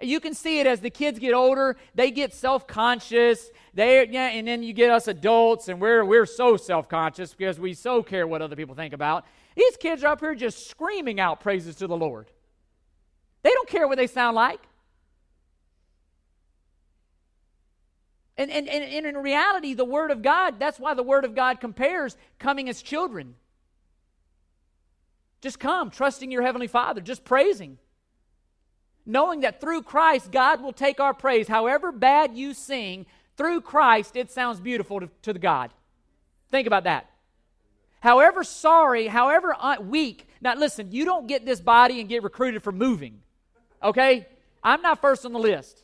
You 0.00 0.20
can 0.20 0.34
see 0.34 0.60
it 0.60 0.66
as 0.66 0.80
the 0.80 0.90
kids 0.90 1.18
get 1.18 1.34
older, 1.34 1.76
they 1.94 2.10
get 2.10 2.34
self 2.34 2.66
conscious. 2.66 3.50
They, 3.74 4.08
yeah, 4.08 4.28
and 4.28 4.46
then 4.46 4.64
you 4.64 4.72
get 4.72 4.90
us 4.90 5.06
adults, 5.06 5.68
and 5.68 5.80
we're, 5.80 6.04
we're 6.04 6.26
so 6.26 6.56
self 6.56 6.88
conscious 6.88 7.32
because 7.32 7.60
we 7.60 7.74
so 7.74 8.02
care 8.02 8.26
what 8.26 8.42
other 8.42 8.56
people 8.56 8.74
think 8.74 8.92
about. 8.92 9.24
These 9.54 9.76
kids 9.76 10.02
are 10.02 10.08
up 10.08 10.20
here 10.20 10.34
just 10.34 10.68
screaming 10.68 11.20
out 11.20 11.40
praises 11.40 11.76
to 11.76 11.86
the 11.86 11.96
Lord. 11.96 12.30
They 13.42 13.50
don't 13.50 13.68
care 13.68 13.86
what 13.86 13.98
they 13.98 14.06
sound 14.08 14.34
like. 14.34 14.60
And, 18.38 18.52
and, 18.52 18.68
and, 18.68 19.04
in 19.04 19.16
reality, 19.16 19.74
the 19.74 19.84
Word 19.84 20.12
of 20.12 20.22
God, 20.22 20.60
that's 20.60 20.78
why 20.78 20.94
the 20.94 21.02
Word 21.02 21.24
of 21.24 21.34
God 21.34 21.60
compares 21.60 22.16
coming 22.38 22.68
as 22.68 22.80
children. 22.80 23.34
Just 25.40 25.58
come, 25.58 25.90
trusting 25.90 26.30
your 26.30 26.42
Heavenly 26.42 26.68
Father, 26.68 27.00
just 27.00 27.24
praising. 27.24 27.78
Knowing 29.04 29.40
that 29.40 29.60
through 29.60 29.82
Christ, 29.82 30.30
God 30.30 30.62
will 30.62 30.72
take 30.72 31.00
our 31.00 31.14
praise. 31.14 31.48
However 31.48 31.90
bad 31.90 32.36
you 32.36 32.54
sing, 32.54 33.06
through 33.36 33.62
Christ, 33.62 34.14
it 34.14 34.30
sounds 34.30 34.60
beautiful 34.60 35.00
to, 35.00 35.10
to 35.22 35.32
the 35.32 35.38
God. 35.40 35.72
Think 36.52 36.68
about 36.68 36.84
that. 36.84 37.10
However 38.00 38.44
sorry, 38.44 39.08
however 39.08 39.56
weak, 39.80 40.28
now 40.40 40.54
listen, 40.54 40.92
you 40.92 41.04
don't 41.04 41.26
get 41.26 41.44
this 41.44 41.60
body 41.60 41.98
and 42.00 42.08
get 42.08 42.22
recruited 42.22 42.62
for 42.62 42.70
moving. 42.70 43.20
Okay? 43.82 44.28
I'm 44.62 44.82
not 44.82 45.00
first 45.00 45.26
on 45.26 45.32
the 45.32 45.40
list. 45.40 45.82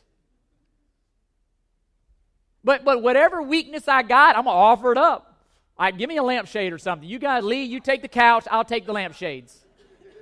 But 2.65 2.83
but 2.83 3.03
whatever 3.03 3.43
weakness 3.43 3.87
I 3.87 4.01
got, 4.01 4.35
I'm 4.35 4.45
gonna 4.45 4.57
offer 4.57 4.91
it 4.91 4.97
up. 4.97 5.39
Right, 5.79 5.95
give 5.95 6.09
me 6.09 6.17
a 6.17 6.23
lampshade 6.23 6.73
or 6.73 6.79
something. 6.79 7.07
You 7.07 7.19
guys, 7.19 7.43
Lee, 7.43 7.63
you 7.63 7.79
take 7.79 8.01
the 8.01 8.07
couch, 8.07 8.45
I'll 8.49 8.65
take 8.65 8.85
the 8.85 8.93
lampshades. 8.93 9.63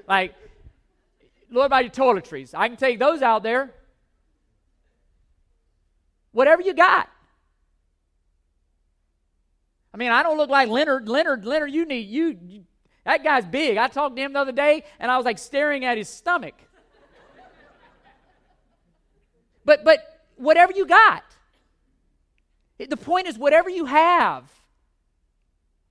Like, 0.08 0.36
Lord, 1.50 1.68
about 1.68 1.84
your 1.84 1.92
toiletries? 1.92 2.54
I 2.54 2.68
can 2.68 2.76
take 2.76 3.00
those 3.00 3.22
out 3.22 3.44
there. 3.44 3.72
Whatever 6.32 6.64
you 6.64 6.74
got. 6.74 7.10
I 9.94 9.98
mean, 9.98 10.12
I 10.12 10.24
don't 10.24 10.38
look 10.38 10.50
like 10.50 10.68
Leonard. 10.68 11.08
Leonard, 11.08 11.46
Leonard, 11.46 11.72
you 11.72 11.86
need 11.86 12.10
you, 12.10 12.38
you 12.46 12.64
that 13.06 13.24
guy's 13.24 13.46
big. 13.46 13.78
I 13.78 13.88
talked 13.88 14.18
to 14.18 14.22
him 14.22 14.34
the 14.34 14.40
other 14.40 14.52
day 14.52 14.84
and 15.00 15.10
I 15.10 15.16
was 15.16 15.26
like 15.26 15.38
staring 15.38 15.86
at 15.86 15.98
his 15.98 16.10
stomach. 16.10 16.56
But 19.64 19.86
but 19.86 20.00
whatever 20.36 20.74
you 20.74 20.86
got. 20.86 21.24
The 22.78 22.98
point 22.98 23.28
is 23.28 23.38
whatever 23.38 23.70
you 23.70 23.86
have, 23.86 24.44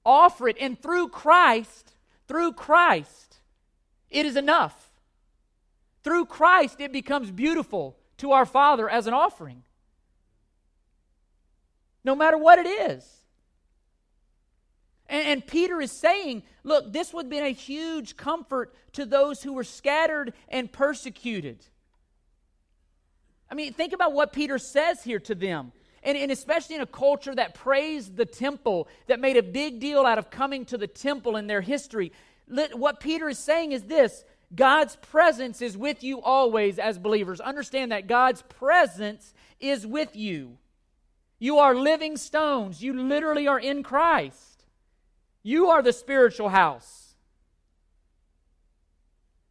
offer 0.04 0.48
it 0.48 0.56
and 0.60 0.80
through 0.80 1.08
Christ, 1.08 1.94
through 2.26 2.52
Christ, 2.52 3.38
it 4.10 4.26
is 4.26 4.36
enough. 4.36 4.90
Through 6.02 6.26
Christ 6.26 6.80
it 6.80 6.92
becomes 6.92 7.30
beautiful 7.30 7.96
to 8.18 8.32
our 8.32 8.46
Father 8.46 8.88
as 8.88 9.06
an 9.06 9.14
offering. 9.14 9.62
No 12.04 12.14
matter 12.14 12.36
what 12.36 12.58
it 12.58 12.66
is. 12.66 13.08
And, 15.08 15.26
and, 15.26 15.46
Peter 15.46 15.80
is 15.80 15.92
saying, 15.92 16.42
look, 16.64 16.92
this 16.92 17.12
would 17.12 17.26
have 17.26 17.30
been 17.30 17.44
a 17.44 17.50
huge 17.50 18.16
comfort 18.16 18.74
to 18.92 19.04
those 19.04 19.42
who 19.42 19.52
were 19.52 19.64
scattered 19.64 20.32
and 20.48 20.72
persecuted. 20.72 21.64
I 23.50 23.54
mean, 23.54 23.74
think 23.74 23.92
about 23.92 24.14
what 24.14 24.32
Peter 24.32 24.58
says 24.58 25.04
here 25.04 25.20
to 25.20 25.34
them. 25.34 25.72
And, 26.02 26.18
and, 26.18 26.32
especially 26.32 26.74
in 26.74 26.80
a 26.80 26.86
culture 26.86 27.34
that 27.34 27.54
praised 27.54 28.16
the 28.16 28.24
temple, 28.24 28.88
that 29.06 29.20
made 29.20 29.36
a 29.36 29.42
big 29.42 29.78
deal 29.78 30.04
out 30.04 30.18
of 30.18 30.30
coming 30.30 30.64
to 30.66 30.78
the 30.78 30.88
temple 30.88 31.36
in 31.36 31.46
their 31.46 31.60
history. 31.60 32.12
What 32.46 32.98
Peter 32.98 33.28
is 33.28 33.38
saying 33.38 33.72
is 33.72 33.84
this 33.84 34.24
God's 34.54 34.96
presence 34.96 35.62
is 35.62 35.76
with 35.76 36.02
you 36.02 36.20
always 36.20 36.78
as 36.78 36.98
believers. 36.98 37.40
Understand 37.40 37.92
that 37.92 38.06
God's 38.06 38.42
presence 38.42 39.32
is 39.60 39.86
with 39.86 40.14
you. 40.16 40.58
You 41.38 41.58
are 41.58 41.74
living 41.74 42.16
stones, 42.16 42.82
you 42.82 42.92
literally 42.92 43.48
are 43.48 43.58
in 43.58 43.82
Christ. 43.82 44.64
You 45.42 45.70
are 45.70 45.82
the 45.82 45.92
spiritual 45.92 46.50
house. 46.50 47.14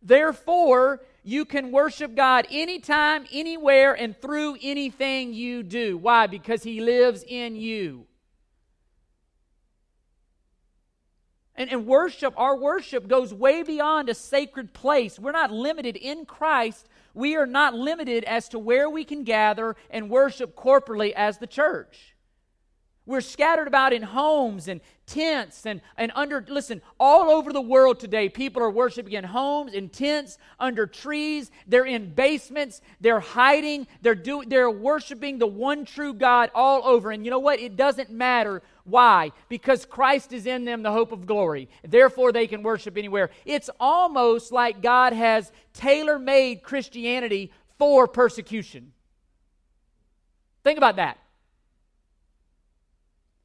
Therefore, 0.02 1.02
you 1.24 1.46
can 1.46 1.72
worship 1.72 2.16
God 2.16 2.48
anytime, 2.50 3.26
anywhere, 3.32 3.94
and 3.94 4.20
through 4.20 4.58
anything 4.62 5.34
you 5.34 5.62
do. 5.62 5.98
Why? 5.98 6.28
Because 6.28 6.64
He 6.64 6.82
lives 6.82 7.24
in 7.28 7.56
you. 7.56 8.08
And, 11.56 11.72
and 11.72 11.86
worship, 11.86 12.34
our 12.38 12.58
worship 12.58 13.08
goes 13.08 13.34
way 13.34 13.62
beyond 13.62 14.10
a 14.10 14.16
sacred 14.16 14.74
place. 14.74 15.20
We're 15.20 15.32
not 15.32 15.52
limited 15.52 15.96
in 15.96 16.26
Christ. 16.26 16.88
We 17.14 17.36
are 17.36 17.46
not 17.46 17.76
limited 17.76 18.24
as 18.24 18.50
to 18.50 18.60
where 18.60 18.90
we 18.90 19.04
can 19.04 19.24
gather 19.24 19.76
and 19.92 20.10
worship 20.10 20.56
corporately 20.56 21.12
as 21.12 21.38
the 21.38 21.48
church. 21.48 22.16
We're 23.08 23.22
scattered 23.22 23.68
about 23.68 23.94
in 23.94 24.04
homes 24.04 24.68
and 24.68 24.80
tents 25.08 25.66
and, 25.66 25.82
and 25.98 26.12
under, 26.14 26.46
listen, 26.48 26.84
all 27.00 27.32
over 27.32 27.52
the 27.52 27.62
world 27.62 28.00
today, 28.00 28.30
people 28.30 28.62
are 28.62 28.70
worshiping 28.70 29.14
in 29.14 29.24
homes, 29.24 29.74
in 29.74 29.90
tents, 29.90 30.38
under 30.60 30.86
trees. 30.86 31.50
They're 31.66 31.86
in 31.86 32.14
basements. 32.14 32.80
They're 33.00 33.20
hiding. 33.20 33.88
They're, 34.02 34.14
do, 34.14 34.44
they're 34.46 34.70
worshiping 34.70 35.40
the 35.40 35.48
one 35.48 35.84
true 35.84 36.14
God 36.14 36.52
all 36.54 36.86
over. 36.86 37.10
And 37.10 37.26
you 37.26 37.32
know 37.32 37.40
what? 37.40 37.60
It 37.60 37.76
doesn't 37.76 38.12
matter. 38.12 38.62
Why? 38.84 39.32
Because 39.50 39.84
Christ 39.84 40.32
is 40.32 40.46
in 40.46 40.66
them, 40.66 40.84
the 40.84 40.92
hope 40.92 41.12
of 41.12 41.26
glory. 41.26 41.70
Therefore, 41.84 42.32
they 42.32 42.46
can 42.46 42.62
worship 42.62 42.98
anywhere. 42.98 43.32
It's 43.46 43.70
almost 43.80 44.52
like 44.52 44.82
God 44.84 45.14
has 45.14 45.52
tailor 45.74 46.20
made 46.20 46.62
Christianity 46.62 47.52
for 47.80 48.08
persecution. 48.08 48.94
Think 50.64 50.78
about 50.78 50.98
that. 50.98 51.18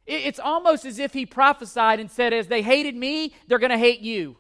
It's 0.06 0.38
almost 0.38 0.84
as 0.84 0.98
if 0.98 1.12
he 1.12 1.26
prophesied 1.26 1.98
and 1.98 2.10
said, 2.10 2.32
As 2.32 2.46
they 2.46 2.62
hated 2.62 2.94
me, 2.94 3.34
they're 3.48 3.58
going 3.58 3.70
to 3.70 3.78
hate 3.78 4.00
you. 4.00 4.36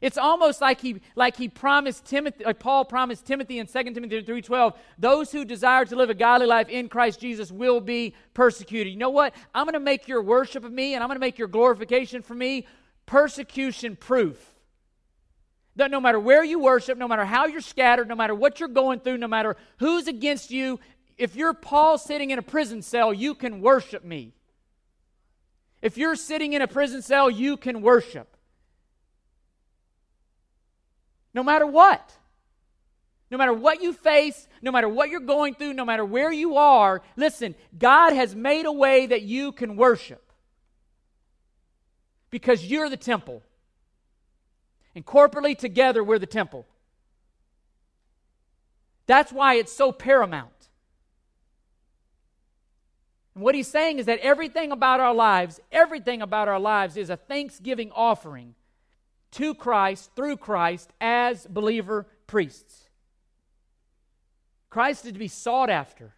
It's 0.00 0.16
almost 0.16 0.60
like 0.60 0.80
he, 0.80 1.00
like 1.16 1.36
he 1.36 1.48
promised 1.48 2.04
Timothy, 2.04 2.44
like 2.44 2.60
Paul 2.60 2.84
promised 2.84 3.26
Timothy 3.26 3.58
in 3.58 3.66
2 3.66 3.82
Timothy 3.82 4.22
3.12, 4.22 4.76
those 4.96 5.32
who 5.32 5.44
desire 5.44 5.84
to 5.86 5.96
live 5.96 6.08
a 6.08 6.14
godly 6.14 6.46
life 6.46 6.68
in 6.68 6.88
Christ 6.88 7.18
Jesus 7.20 7.50
will 7.50 7.80
be 7.80 8.14
persecuted. 8.32 8.92
You 8.92 8.98
know 8.98 9.10
what? 9.10 9.34
I'm 9.52 9.64
going 9.64 9.74
to 9.74 9.80
make 9.80 10.06
your 10.06 10.22
worship 10.22 10.64
of 10.64 10.72
me 10.72 10.94
and 10.94 11.02
I'm 11.02 11.08
going 11.08 11.16
to 11.16 11.20
make 11.20 11.38
your 11.38 11.48
glorification 11.48 12.22
for 12.22 12.34
me 12.34 12.66
persecution 13.06 13.96
proof. 13.96 14.52
That 15.74 15.90
no 15.90 16.00
matter 16.00 16.20
where 16.20 16.44
you 16.44 16.60
worship, 16.60 16.96
no 16.96 17.08
matter 17.08 17.24
how 17.24 17.46
you're 17.46 17.60
scattered, 17.60 18.08
no 18.08 18.14
matter 18.14 18.34
what 18.34 18.60
you're 18.60 18.68
going 18.68 19.00
through, 19.00 19.18
no 19.18 19.28
matter 19.28 19.56
who's 19.78 20.06
against 20.06 20.52
you, 20.52 20.78
if 21.18 21.34
you're 21.34 21.52
Paul 21.52 21.98
sitting 21.98 22.30
in 22.30 22.38
a 22.38 22.42
prison 22.42 22.80
cell, 22.80 23.12
you 23.12 23.34
can 23.34 23.60
worship 23.60 24.04
me. 24.04 24.32
If 25.82 25.98
you're 25.98 26.16
sitting 26.16 26.52
in 26.52 26.62
a 26.62 26.68
prison 26.68 27.02
cell, 27.02 27.28
you 27.28 27.56
can 27.56 27.82
worship. 27.82 28.36
No 31.34 31.42
matter 31.42 31.66
what. 31.66 32.12
No 33.30 33.36
matter 33.36 33.52
what 33.52 33.82
you 33.82 33.92
face, 33.92 34.48
no 34.62 34.72
matter 34.72 34.88
what 34.88 35.10
you're 35.10 35.20
going 35.20 35.54
through, 35.54 35.74
no 35.74 35.84
matter 35.84 36.04
where 36.04 36.32
you 36.32 36.56
are, 36.56 37.02
listen, 37.16 37.54
God 37.76 38.12
has 38.12 38.34
made 38.34 38.64
a 38.64 38.72
way 38.72 39.06
that 39.06 39.22
you 39.22 39.52
can 39.52 39.76
worship. 39.76 40.32
Because 42.30 42.64
you're 42.64 42.88
the 42.88 42.96
temple. 42.96 43.42
And 44.94 45.04
corporately 45.04 45.56
together, 45.56 46.02
we're 46.02 46.18
the 46.18 46.26
temple. 46.26 46.66
That's 49.06 49.32
why 49.32 49.54
it's 49.54 49.72
so 49.72 49.92
paramount. 49.92 50.57
And 53.38 53.44
what 53.44 53.54
he's 53.54 53.68
saying 53.68 54.00
is 54.00 54.06
that 54.06 54.18
everything 54.18 54.72
about 54.72 54.98
our 54.98 55.14
lives, 55.14 55.60
everything 55.70 56.22
about 56.22 56.48
our 56.48 56.58
lives 56.58 56.96
is 56.96 57.08
a 57.08 57.16
thanksgiving 57.16 57.92
offering 57.94 58.56
to 59.30 59.54
Christ, 59.54 60.10
through 60.16 60.38
Christ, 60.38 60.92
as 61.00 61.46
believer 61.46 62.08
priests. 62.26 62.88
Christ 64.70 65.06
is 65.06 65.12
to 65.12 65.20
be 65.20 65.28
sought 65.28 65.70
after, 65.70 66.16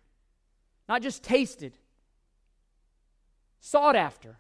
not 0.89 1.03
just 1.03 1.23
tasted, 1.23 1.75
sought 3.61 3.97
after. 3.97 4.39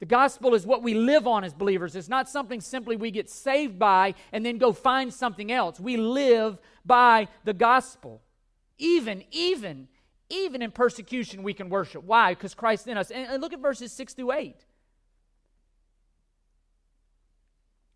The 0.00 0.04
gospel 0.04 0.54
is 0.54 0.66
what 0.66 0.82
we 0.82 0.92
live 0.92 1.26
on 1.26 1.42
as 1.42 1.54
believers. 1.54 1.96
It's 1.96 2.06
not 2.06 2.28
something 2.28 2.60
simply 2.60 2.96
we 2.96 3.10
get 3.10 3.30
saved 3.30 3.78
by 3.78 4.12
and 4.30 4.44
then 4.44 4.58
go 4.58 4.74
find 4.74 5.10
something 5.10 5.50
else. 5.50 5.80
We 5.80 5.96
live 5.96 6.58
by 6.84 7.28
the 7.44 7.54
gospel. 7.54 8.20
Even, 8.80 9.22
even, 9.30 9.88
even 10.30 10.62
in 10.62 10.70
persecution, 10.72 11.42
we 11.42 11.52
can 11.52 11.68
worship. 11.68 12.02
Why? 12.02 12.32
Because 12.32 12.54
Christ 12.54 12.88
in 12.88 12.96
us. 12.96 13.10
And 13.10 13.40
look 13.40 13.52
at 13.52 13.60
verses 13.60 13.92
6 13.92 14.14
through 14.14 14.32
8. 14.32 14.56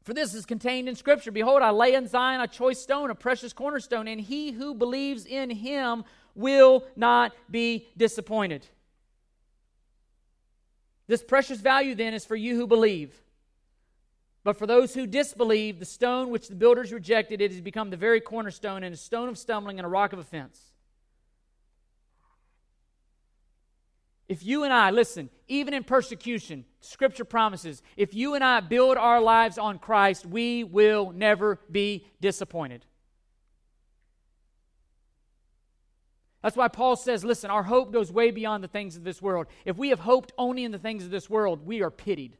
For 0.05 0.13
this 0.13 0.35
is 0.35 0.45
contained 0.45 0.87
in 0.87 0.95
Scripture 0.95 1.33
Behold, 1.33 1.63
I 1.63 1.71
lay 1.71 1.95
in 1.95 2.07
Zion 2.07 2.43
a 2.43 2.47
choice 2.47 2.79
stone, 2.79 3.11
a 3.11 3.15
precious 3.15 3.55
cornerstone, 3.55 4.07
and 4.07 4.21
he 4.21 4.53
who 4.53 4.75
believes 4.75 5.25
in 5.25 5.49
him 5.49 6.05
will 6.35 6.85
not 6.95 7.33
be 7.51 7.89
disappointed. 7.97 8.67
This 11.07 11.23
precious 11.23 11.61
value 11.61 11.95
then 11.95 12.13
is 12.13 12.27
for 12.27 12.37
you 12.37 12.57
who 12.57 12.67
believe. 12.67 13.15
But 14.43 14.59
for 14.59 14.67
those 14.67 14.93
who 14.93 15.07
disbelieve, 15.07 15.79
the 15.79 15.87
stone 15.87 16.29
which 16.29 16.49
the 16.49 16.55
builders 16.55 16.93
rejected, 16.93 17.41
it 17.41 17.51
has 17.51 17.63
become 17.63 17.89
the 17.89 17.97
very 17.97 18.21
cornerstone 18.21 18.85
and 18.85 18.95
a 18.95 18.99
stone 18.99 19.31
of 19.31 19.39
stumbling 19.39 19.79
and 19.79 19.87
a 19.87 19.89
rock 19.89 20.13
of 20.13 20.19
offense. 20.19 20.74
If 24.35 24.45
you 24.45 24.65
and 24.65 24.73
I, 24.73 24.91
listen, 24.91 25.31
even 25.47 25.75
in 25.75 25.85
persecution, 25.85 26.65
Scripture 26.81 27.25
promises, 27.25 27.85
if 27.97 28.15
you 28.15 28.35
and 28.35 28.43
I 28.43 28.59
build 28.59 28.97
our 28.97 29.21
lives 29.21 29.59
on 29.59 29.79
Christ, 29.79 30.27
we 30.27 30.65
will 30.65 31.13
never 31.13 31.61
be 31.71 32.05
disappointed. 32.21 32.85
That's 36.43 36.57
why 36.57 36.67
Paul 36.67 36.97
says, 36.97 37.25
listen, 37.25 37.49
our 37.49 37.63
hope 37.63 37.93
goes 37.93 38.11
way 38.11 38.33
beyond 38.33 38.65
the 38.65 38.69
things 38.69 38.97
of 38.97 39.05
this 39.05 39.23
world. 39.23 39.47
If 39.65 39.77
we 39.79 39.91
have 39.91 40.01
hoped 40.01 40.33
only 40.37 40.65
in 40.65 40.73
the 40.73 40.81
things 40.81 41.05
of 41.05 41.13
this 41.13 41.31
world, 41.31 41.65
we 41.65 41.81
are 41.83 41.91
pitied. 41.93 42.37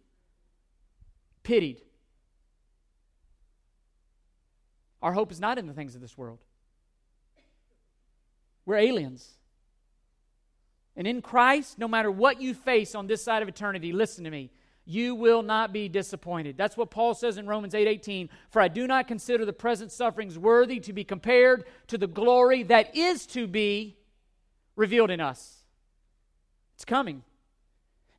Pitied. 1.45 1.81
Our 5.01 5.13
hope 5.13 5.31
is 5.31 5.39
not 5.39 5.59
in 5.59 5.69
the 5.69 5.75
things 5.75 5.95
of 5.95 6.01
this 6.01 6.19
world. 6.19 6.41
We're 8.67 8.79
aliens. 8.79 9.35
And 10.97 11.07
in 11.07 11.23
Christ, 11.23 11.79
no 11.79 11.89
matter 11.89 12.11
what 12.11 12.41
you 12.41 12.55
face 12.55 12.95
on 12.95 13.07
this 13.07 13.23
side 13.23 13.43
of 13.43 13.49
eternity, 13.49 13.93
listen 13.93 14.25
to 14.25 14.31
me, 14.31 14.51
you 14.85 15.15
will 15.15 15.43
not 15.43 15.73
be 15.73 15.89
disappointed. 15.89 16.57
That's 16.57 16.77
what 16.77 16.91
Paul 16.91 17.15
says 17.15 17.39
in 17.39 17.47
Romans 17.47 17.75
8:18, 17.75 18.29
"For 18.51 18.61
I 18.61 18.69
do 18.69 18.87
not 18.87 19.09
consider 19.09 19.45
the 19.45 19.53
present 19.53 19.91
sufferings 19.91 20.39
worthy 20.39 20.79
to 20.81 20.93
be 20.93 21.05
compared 21.05 21.65
to 21.89 21.99
the 21.99 22.07
glory 22.07 22.63
that 22.65 22.95
is 22.95 23.27
to 23.29 23.47
be 23.47 23.97
revealed 24.77 25.11
in 25.11 25.21
us." 25.21 25.65
It's 26.75 26.85
coming. 26.85 27.25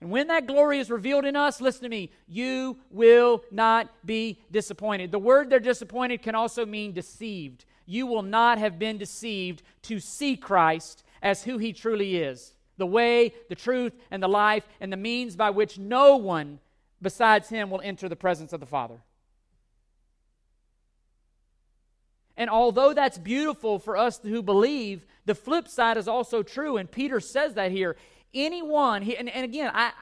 And 0.01 0.11
when 0.11 0.27
that 0.27 0.47
glory 0.47 0.79
is 0.79 0.91
revealed 0.91 1.25
in 1.25 1.35
us, 1.35 1.61
listen 1.61 1.83
to 1.83 1.89
me, 1.89 2.11
you 2.27 2.79
will 2.89 3.43
not 3.51 4.05
be 4.05 4.41
disappointed. 4.51 5.11
The 5.11 5.19
word 5.19 5.49
they're 5.49 5.59
disappointed 5.59 6.21
can 6.21 6.35
also 6.35 6.65
mean 6.65 6.93
deceived. 6.93 7.65
You 7.85 8.05
will 8.05 8.21
not 8.21 8.57
have 8.57 8.77
been 8.77 8.97
deceived 8.97 9.63
to 9.83 9.99
see 9.99 10.35
Christ 10.35 11.03
as 11.21 11.43
who 11.43 11.57
he 11.57 11.71
truly 11.71 12.17
is 12.17 12.55
the 12.77 12.85
way, 12.85 13.33
the 13.49 13.55
truth, 13.55 13.93
and 14.11 14.21
the 14.21 14.27
life, 14.27 14.67
and 14.79 14.91
the 14.91 14.97
means 14.97 15.35
by 15.35 15.49
which 15.49 15.77
no 15.77 16.17
one 16.17 16.59
besides 17.01 17.49
him 17.49 17.69
will 17.69 17.81
enter 17.83 18.09
the 18.09 18.15
presence 18.15 18.53
of 18.53 18.59
the 18.59 18.65
Father. 18.65 19.01
And 22.37 22.49
although 22.49 22.93
that's 22.93 23.17
beautiful 23.17 23.79
for 23.79 23.95
us 23.95 24.19
who 24.21 24.41
believe, 24.43 25.05
the 25.25 25.35
flip 25.35 25.67
side 25.67 25.97
is 25.97 26.07
also 26.07 26.43
true, 26.43 26.77
and 26.77 26.89
Peter 26.89 27.19
says 27.19 27.53
that 27.53 27.71
here. 27.71 27.95
Anyone, 28.33 29.03
and, 29.03 29.29
and 29.29 29.45
again, 29.45 29.71
I, 29.73 29.93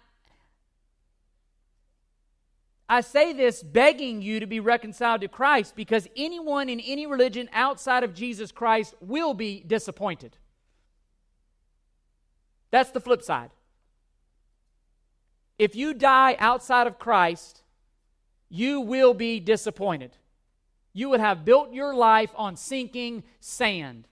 I 2.89 3.01
say 3.01 3.33
this 3.33 3.61
begging 3.61 4.21
you 4.21 4.39
to 4.39 4.47
be 4.47 4.59
reconciled 4.59 5.21
to 5.21 5.27
Christ 5.27 5.75
because 5.75 6.07
anyone 6.15 6.69
in 6.69 6.79
any 6.79 7.05
religion 7.05 7.49
outside 7.53 8.03
of 8.03 8.13
Jesus 8.13 8.51
Christ 8.51 8.95
will 8.99 9.33
be 9.33 9.63
disappointed. 9.65 10.37
That's 12.73 12.89
the 12.89 12.99
flip 12.99 13.21
side. 13.21 13.51
If 15.59 15.75
you 15.75 15.93
die 15.93 16.35
outside 16.39 16.87
of 16.87 16.97
Christ, 16.97 17.61
you 18.49 18.81
will 18.81 19.13
be 19.13 19.39
disappointed. 19.39 20.17
You 20.91 21.09
would 21.09 21.19
have 21.19 21.45
built 21.45 21.71
your 21.71 21.93
life 21.93 22.31
on 22.35 22.55
sinking 22.55 23.25
sand. 23.39 24.07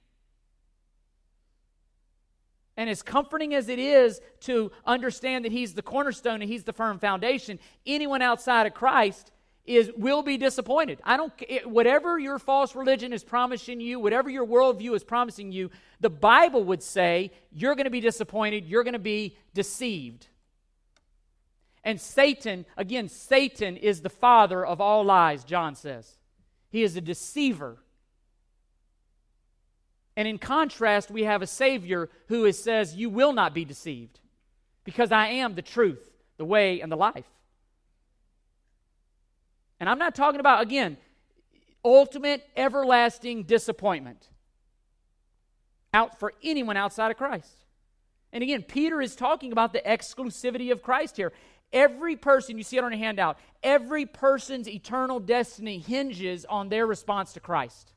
And 2.77 2.87
as 2.87 3.01
comforting 3.01 3.55
as 3.55 3.67
it 3.67 3.79
is 3.79 4.21
to 4.41 4.71
understand 4.85 5.43
that 5.45 5.51
He's 5.51 5.73
the 5.73 5.81
cornerstone 5.81 6.43
and 6.43 6.51
He's 6.51 6.63
the 6.63 6.71
firm 6.71 6.99
foundation, 6.99 7.57
anyone 7.87 8.21
outside 8.21 8.67
of 8.67 8.75
Christ 8.75 9.31
is 9.65 9.91
will 9.95 10.23
be 10.23 10.37
disappointed. 10.37 10.99
I 11.03 11.17
don't 11.17 11.33
it, 11.47 11.69
whatever 11.69 12.17
your 12.17 12.39
false 12.39 12.75
religion 12.75 13.13
is 13.13 13.23
promising 13.23 13.79
you, 13.79 13.99
whatever 13.99 14.29
your 14.29 14.45
worldview 14.45 14.95
is 14.95 15.03
promising 15.03 15.51
you, 15.51 15.69
the 15.99 16.09
Bible 16.09 16.63
would 16.65 16.81
say 16.81 17.31
you're 17.51 17.75
going 17.75 17.85
to 17.85 17.91
be 17.91 18.01
disappointed, 18.01 18.65
you're 18.65 18.83
going 18.83 18.93
to 18.93 18.99
be 18.99 19.37
deceived. 19.53 20.27
And 21.83 21.99
Satan, 21.99 22.65
again, 22.77 23.09
Satan 23.09 23.77
is 23.77 24.01
the 24.01 24.09
father 24.09 24.65
of 24.65 24.81
all 24.81 25.03
lies, 25.03 25.43
John 25.43 25.75
says. 25.75 26.17
He 26.69 26.83
is 26.83 26.95
a 26.95 27.01
deceiver. 27.01 27.77
And 30.15 30.27
in 30.27 30.37
contrast, 30.37 31.09
we 31.09 31.23
have 31.23 31.41
a 31.41 31.47
Savior 31.47 32.09
who 32.27 32.45
is, 32.45 32.61
says, 32.61 32.95
You 32.95 33.09
will 33.09 33.33
not 33.33 33.53
be 33.53 33.65
deceived 33.65 34.19
because 34.83 35.11
I 35.11 35.27
am 35.27 35.55
the 35.55 35.61
truth, 35.61 36.11
the 36.37 36.45
way, 36.45 36.81
and 36.81 36.91
the 36.91 36.97
life. 36.97 37.25
And 39.81 39.89
I'm 39.89 39.97
not 39.97 40.13
talking 40.13 40.39
about, 40.39 40.61
again, 40.61 40.95
ultimate, 41.83 42.47
everlasting 42.55 43.43
disappointment 43.43 44.29
out 45.91 46.19
for 46.19 46.33
anyone 46.43 46.77
outside 46.77 47.09
of 47.09 47.17
Christ. 47.17 47.65
And 48.31 48.43
again, 48.43 48.61
Peter 48.61 49.01
is 49.01 49.15
talking 49.15 49.51
about 49.51 49.73
the 49.73 49.79
exclusivity 49.79 50.71
of 50.71 50.83
Christ 50.83 51.17
here. 51.17 51.33
Every 51.73 52.15
person, 52.15 52.59
you 52.59 52.63
see 52.63 52.77
it 52.77 52.83
on 52.83 52.93
a 52.93 52.97
handout, 52.97 53.39
every 53.63 54.05
person's 54.05 54.69
eternal 54.69 55.19
destiny 55.19 55.79
hinges 55.79 56.45
on 56.45 56.69
their 56.69 56.85
response 56.85 57.33
to 57.33 57.39
Christ. 57.39 57.91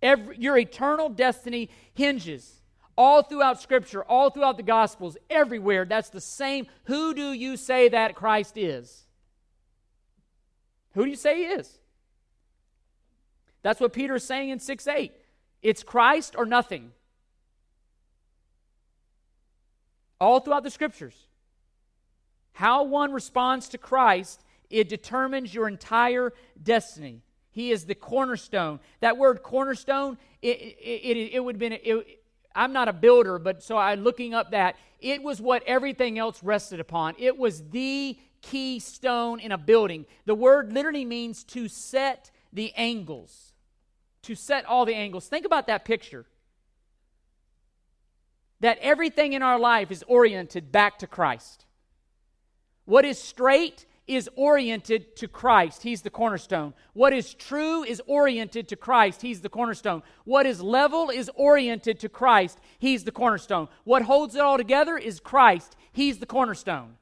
Every, 0.00 0.38
your 0.38 0.56
eternal 0.56 1.10
destiny 1.10 1.68
hinges 1.92 2.62
all 2.96 3.22
throughout 3.22 3.60
Scripture, 3.60 4.04
all 4.04 4.30
throughout 4.30 4.56
the 4.56 4.62
Gospels, 4.62 5.18
everywhere. 5.28 5.84
That's 5.84 6.08
the 6.08 6.20
same. 6.22 6.66
Who 6.84 7.12
do 7.12 7.34
you 7.34 7.58
say 7.58 7.90
that 7.90 8.14
Christ 8.14 8.56
is? 8.56 9.04
Who 10.98 11.04
do 11.04 11.10
you 11.10 11.16
say 11.16 11.36
he 11.36 11.44
is? 11.44 11.78
That's 13.62 13.78
what 13.78 13.92
Peter 13.92 14.16
is 14.16 14.24
saying 14.24 14.48
in 14.48 14.58
6 14.58 14.88
8. 14.88 15.12
It's 15.62 15.84
Christ 15.84 16.34
or 16.36 16.44
nothing. 16.44 16.90
All 20.20 20.40
throughout 20.40 20.64
the 20.64 20.72
scriptures. 20.72 21.14
How 22.50 22.82
one 22.82 23.12
responds 23.12 23.68
to 23.68 23.78
Christ, 23.78 24.42
it 24.70 24.88
determines 24.88 25.54
your 25.54 25.68
entire 25.68 26.32
destiny. 26.60 27.22
He 27.52 27.70
is 27.70 27.84
the 27.84 27.94
cornerstone. 27.94 28.80
That 28.98 29.16
word 29.16 29.44
cornerstone, 29.44 30.18
it, 30.42 30.58
it, 30.58 31.16
it, 31.16 31.30
it 31.34 31.44
would 31.44 31.54
have 31.54 31.60
been, 31.60 31.78
it, 31.80 32.24
I'm 32.56 32.72
not 32.72 32.88
a 32.88 32.92
builder, 32.92 33.38
but 33.38 33.62
so 33.62 33.76
I'm 33.76 34.02
looking 34.02 34.34
up 34.34 34.50
that. 34.50 34.74
It 34.98 35.22
was 35.22 35.40
what 35.40 35.62
everything 35.64 36.18
else 36.18 36.42
rested 36.42 36.80
upon. 36.80 37.14
It 37.18 37.38
was 37.38 37.62
the 37.68 38.18
keystone 38.40 39.40
in 39.40 39.52
a 39.52 39.58
building. 39.58 40.06
The 40.26 40.34
word 40.34 40.72
literally 40.72 41.04
means 41.04 41.44
to 41.44 41.68
set 41.68 42.30
the 42.52 42.72
angles, 42.74 43.52
to 44.22 44.34
set 44.34 44.64
all 44.64 44.84
the 44.84 44.94
angles. 44.94 45.26
Think 45.26 45.46
about 45.46 45.66
that 45.66 45.84
picture. 45.84 46.26
That 48.60 48.78
everything 48.78 49.34
in 49.34 49.42
our 49.42 49.58
life 49.58 49.90
is 49.90 50.04
oriented 50.08 50.72
back 50.72 50.98
to 50.98 51.06
Christ. 51.06 51.64
What 52.84 53.04
is 53.04 53.20
straight 53.20 53.86
is 54.08 54.28
oriented 54.34 55.14
to 55.16 55.28
Christ. 55.28 55.82
He's 55.82 56.00
the 56.02 56.10
cornerstone. 56.10 56.72
What 56.94 57.12
is 57.12 57.34
true 57.34 57.84
is 57.84 58.02
oriented 58.06 58.66
to 58.68 58.76
Christ. 58.76 59.20
He's 59.20 59.42
the 59.42 59.50
cornerstone. 59.50 60.02
What 60.24 60.46
is 60.46 60.62
level 60.62 61.10
is 61.10 61.30
oriented 61.34 62.00
to 62.00 62.08
Christ. 62.08 62.58
He's 62.78 63.04
the 63.04 63.12
cornerstone. 63.12 63.68
What 63.84 64.02
holds 64.02 64.34
it 64.34 64.40
all 64.40 64.56
together 64.56 64.96
is 64.96 65.20
Christ. 65.20 65.76
He's 65.92 66.18
the 66.18 66.26
cornerstone. 66.26 66.97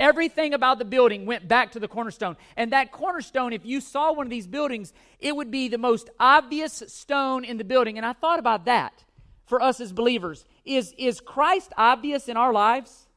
Everything 0.00 0.54
about 0.54 0.78
the 0.78 0.84
building 0.86 1.26
went 1.26 1.46
back 1.46 1.72
to 1.72 1.78
the 1.78 1.86
cornerstone. 1.86 2.38
And 2.56 2.72
that 2.72 2.90
cornerstone, 2.90 3.52
if 3.52 3.66
you 3.66 3.82
saw 3.82 4.14
one 4.14 4.26
of 4.26 4.30
these 4.30 4.46
buildings, 4.46 4.94
it 5.18 5.36
would 5.36 5.50
be 5.50 5.68
the 5.68 5.76
most 5.76 6.08
obvious 6.18 6.82
stone 6.86 7.44
in 7.44 7.58
the 7.58 7.64
building. 7.64 7.98
And 7.98 8.06
I 8.06 8.14
thought 8.14 8.38
about 8.38 8.64
that 8.64 9.04
for 9.44 9.60
us 9.60 9.78
as 9.78 9.92
believers. 9.92 10.46
Is, 10.64 10.94
is 10.96 11.20
Christ 11.20 11.74
obvious 11.76 12.28
in 12.28 12.38
our 12.38 12.50
lives? 12.50 13.08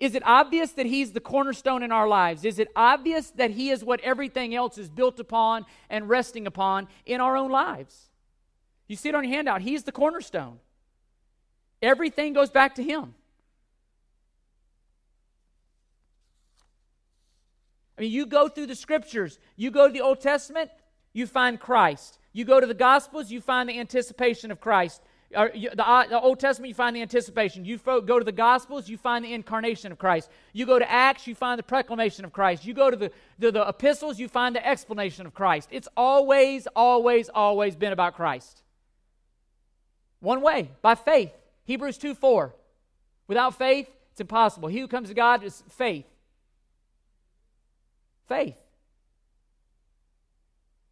Is 0.00 0.16
it 0.16 0.24
obvious 0.26 0.72
that 0.72 0.86
He's 0.86 1.12
the 1.12 1.20
cornerstone 1.20 1.84
in 1.84 1.92
our 1.92 2.08
lives? 2.08 2.44
Is 2.44 2.58
it 2.58 2.68
obvious 2.74 3.30
that 3.32 3.52
He 3.52 3.70
is 3.70 3.84
what 3.84 4.00
everything 4.00 4.52
else 4.52 4.78
is 4.78 4.90
built 4.90 5.20
upon 5.20 5.64
and 5.88 6.08
resting 6.08 6.48
upon 6.48 6.88
in 7.06 7.20
our 7.20 7.36
own 7.36 7.52
lives? 7.52 8.08
You 8.88 8.96
see 8.96 9.10
it 9.10 9.14
on 9.14 9.22
your 9.22 9.32
handout. 9.32 9.60
He's 9.60 9.84
the 9.84 9.92
cornerstone. 9.92 10.58
Everything 11.80 12.32
goes 12.32 12.50
back 12.50 12.74
to 12.74 12.82
Him. 12.82 13.14
I 18.00 18.04
mean, 18.04 18.12
you 18.12 18.24
go 18.24 18.48
through 18.48 18.68
the 18.68 18.74
scriptures, 18.74 19.38
you 19.56 19.70
go 19.70 19.86
to 19.86 19.92
the 19.92 20.00
Old 20.00 20.22
Testament, 20.22 20.70
you 21.12 21.26
find 21.26 21.60
Christ. 21.60 22.18
You 22.32 22.46
go 22.46 22.58
to 22.58 22.66
the 22.66 22.72
Gospels, 22.72 23.30
you 23.30 23.42
find 23.42 23.68
the 23.68 23.78
anticipation 23.78 24.50
of 24.50 24.58
Christ. 24.58 25.02
You, 25.54 25.68
the, 25.68 25.86
uh, 25.86 26.06
the, 26.06 26.18
Old 26.18 26.40
Testament, 26.40 26.70
you 26.70 26.74
find 26.74 26.96
the 26.96 27.02
anticipation. 27.02 27.66
You 27.66 27.76
fo- 27.76 28.00
go 28.00 28.18
to 28.18 28.24
the 28.24 28.32
Gospels, 28.32 28.88
you 28.88 28.96
find 28.96 29.22
the 29.22 29.34
incarnation 29.34 29.92
of 29.92 29.98
Christ. 29.98 30.30
You 30.54 30.64
go 30.64 30.78
to 30.78 30.90
Acts, 30.90 31.26
you 31.26 31.34
find 31.34 31.58
the 31.58 31.62
proclamation 31.62 32.24
of 32.24 32.32
Christ. 32.32 32.64
You 32.64 32.72
go 32.72 32.90
to 32.90 32.96
the, 32.96 33.12
the, 33.38 33.52
the 33.52 33.68
epistles, 33.68 34.18
you 34.18 34.28
find 34.28 34.56
the 34.56 34.66
explanation 34.66 35.26
of 35.26 35.34
Christ. 35.34 35.68
It's 35.70 35.88
always, 35.94 36.66
always, 36.74 37.28
always 37.28 37.76
been 37.76 37.92
about 37.92 38.14
Christ. 38.16 38.62
One 40.20 40.40
way, 40.40 40.70
by 40.80 40.94
faith. 40.94 41.32
Hebrews 41.64 41.98
2 41.98 42.14
4. 42.14 42.54
Without 43.26 43.58
faith, 43.58 43.90
it's 44.12 44.22
impossible. 44.22 44.70
He 44.70 44.80
who 44.80 44.88
comes 44.88 45.10
to 45.10 45.14
God 45.14 45.44
is 45.44 45.62
faith. 45.68 46.06
Faith. 48.30 48.54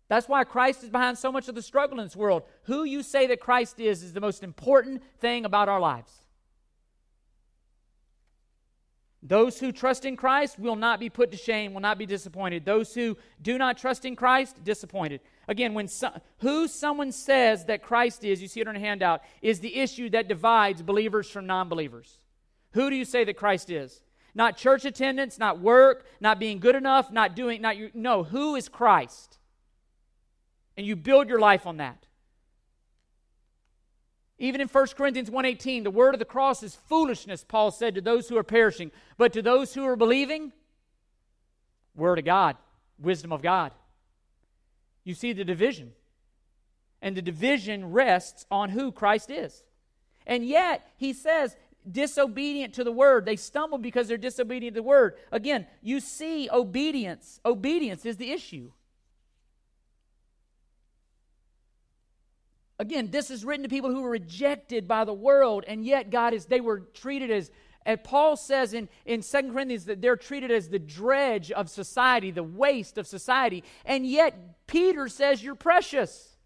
That's 0.09 0.27
why 0.27 0.43
Christ 0.43 0.83
is 0.83 0.91
behind 0.91 1.17
so 1.17 1.31
much 1.31 1.49
of 1.49 1.55
the 1.55 1.63
struggle 1.63 2.01
in 2.01 2.05
this 2.05 2.17
world. 2.17 2.43
Who 2.65 2.83
you 2.83 3.05
say 3.05 3.29
that 3.29 3.39
Christ 3.39 3.79
is 3.79 4.03
is 4.03 4.13
the 4.13 4.21
most 4.21 4.43
important 4.43 5.05
thing 5.21 5.45
about 5.45 5.69
our 5.69 5.79
lives. 5.79 6.13
Those 9.23 9.61
who 9.61 9.71
trust 9.71 10.05
in 10.05 10.17
Christ 10.17 10.59
will 10.59 10.75
not 10.75 10.99
be 10.99 11.11
put 11.11 11.31
to 11.31 11.37
shame, 11.37 11.75
will 11.75 11.81
not 11.81 11.97
be 11.97 12.07
disappointed. 12.07 12.65
Those 12.65 12.93
who 12.93 13.17
do 13.41 13.57
not 13.57 13.79
trust 13.79 14.05
in 14.05 14.17
Christ, 14.17 14.65
disappointed. 14.65 15.21
Again, 15.47 15.75
when 15.75 15.87
so, 15.87 16.11
who 16.39 16.67
someone 16.67 17.13
says 17.13 17.67
that 17.67 17.85
Christ 17.85 18.25
is, 18.25 18.43
you 18.43 18.49
see 18.49 18.61
it 18.61 18.69
on 18.69 18.75
a 18.75 18.81
handout, 18.81 19.23
is 19.43 19.61
the 19.61 19.77
issue 19.77 20.11
that 20.11 20.27
divides 20.27 20.83
believers 20.83 21.31
from 21.31 21.47
non 21.47 21.69
believers. 21.69 22.19
Who 22.73 22.91
do 22.91 22.97
you 22.97 23.05
say 23.05 23.23
that 23.23 23.37
Christ 23.37 23.71
is? 23.71 24.03
Not 24.39 24.57
church 24.57 24.87
attendance, 24.87 25.39
not 25.39 25.61
work, 25.61 26.07
not 26.19 26.39
being 26.39 26.61
good 26.61 26.77
enough, 26.77 27.13
not 27.13 27.37
doing, 27.37 27.61
not 27.61 27.77
you. 27.77 27.91
No, 27.93 28.23
who 28.25 28.57
is 28.57 28.71
Christ? 28.71 29.39
and 30.79 30.87
you 30.87 30.95
build 30.95 31.29
your 31.29 31.41
life 31.41 31.67
on 31.67 31.79
that. 31.79 32.07
Even 34.39 34.61
in 34.61 34.69
1 34.69 34.87
Corinthians 34.97 35.29
1:18, 35.29 35.83
the 35.83 35.91
word 35.91 36.15
of 36.15 36.21
the 36.21 36.25
cross 36.25 36.63
is 36.63 36.77
foolishness, 36.77 37.43
Paul 37.43 37.73
said 37.73 37.97
to 37.97 38.01
those 38.01 38.29
who 38.29 38.37
are 38.37 38.45
perishing, 38.45 38.93
but 39.17 39.33
to 39.33 39.43
those 39.43 39.75
who 39.75 39.85
are 39.85 39.97
believing, 39.97 40.53
word 41.97 42.21
of 42.21 42.25
God, 42.25 42.57
wisdom 42.97 43.33
of 43.33 43.43
God. 43.43 43.73
You 45.03 45.15
see 45.15 45.33
the 45.33 45.45
division. 45.45 45.95
And 47.03 47.17
the 47.17 47.23
division 47.23 47.91
rests 47.91 48.47
on 48.53 48.71
who 48.71 48.93
Christ 48.93 49.31
is. 49.31 49.65
And 50.27 50.47
yet, 50.47 50.93
he 50.97 51.13
says, 51.13 51.57
disobedient 51.91 52.75
to 52.75 52.85
the 52.85 52.93
word. 52.93 53.25
They 53.25 53.37
stumble 53.37 53.79
because 53.79 54.09
they're 54.09 54.17
disobedient 54.17 54.75
to 54.75 54.81
the 54.81 54.87
word. 54.87 55.15
Again, 55.33 55.67
you 55.83 56.01
see 56.01 56.49
obedience. 56.51 57.41
Obedience 57.45 58.05
is 58.05 58.17
the 58.17 58.31
issue. 58.31 58.71
Again, 62.79 63.11
this 63.11 63.31
is 63.31 63.45
written 63.45 63.65
to 63.65 63.69
people 63.69 63.91
who 63.91 64.03
were 64.03 64.11
rejected 64.11 64.87
by 64.87 65.05
the 65.05 65.13
world, 65.13 65.65
and 65.67 65.85
yet 65.85 66.11
God 66.11 66.33
is, 66.33 66.47
they 66.47 66.61
were 66.61 66.81
treated 66.95 67.29
as, 67.31 67.51
as 67.85 67.99
Paul 68.05 68.37
says 68.37 68.73
in, 68.73 68.89
in 69.05 69.23
2 69.23 69.53
Corinthians, 69.53 69.87
that 69.87 70.01
they're 70.01 70.17
treated 70.17 70.53
as 70.53 70.69
the 70.69 70.79
dredge 70.79 71.51
of 71.51 71.69
society, 71.69 72.31
the 72.31 72.45
waste 72.45 72.97
of 72.97 73.09
society. 73.09 73.65
And 73.85 74.07
yet, 74.07 74.67
Peter 74.69 75.09
says 75.09 75.43
you're 75.43 75.57
precious. 75.57 76.37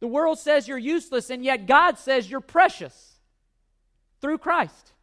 The 0.00 0.06
world 0.06 0.38
says 0.38 0.66
you're 0.66 0.78
useless, 0.78 1.28
and 1.28 1.44
yet 1.44 1.66
God 1.66 1.98
says 1.98 2.30
you're 2.30 2.40
precious 2.40 3.13
through 4.24 4.38
Christ. 4.38 4.94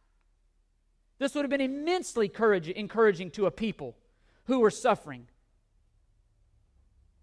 This 1.20 1.32
would 1.36 1.42
have 1.42 1.50
been 1.50 1.60
immensely 1.60 2.28
encouraging 2.74 3.30
to 3.30 3.46
a 3.46 3.52
people 3.52 3.94
who 4.46 4.58
were 4.58 4.68
suffering. 4.68 5.28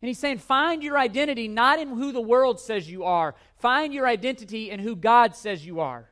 And 0.02 0.08
he's 0.08 0.18
saying, 0.18 0.38
find 0.38 0.82
your 0.82 0.98
identity 0.98 1.50
not 1.50 1.78
in 1.78 1.90
who 1.90 2.14
the 2.14 2.22
world 2.22 2.62
says 2.62 2.90
you 2.90 3.04
are, 3.04 3.36
find 3.58 3.94
your 3.94 4.08
identity 4.08 4.72
in 4.72 4.80
who 4.80 4.96
God 4.96 5.36
says 5.36 5.66
you 5.66 5.82
are. 5.82 6.10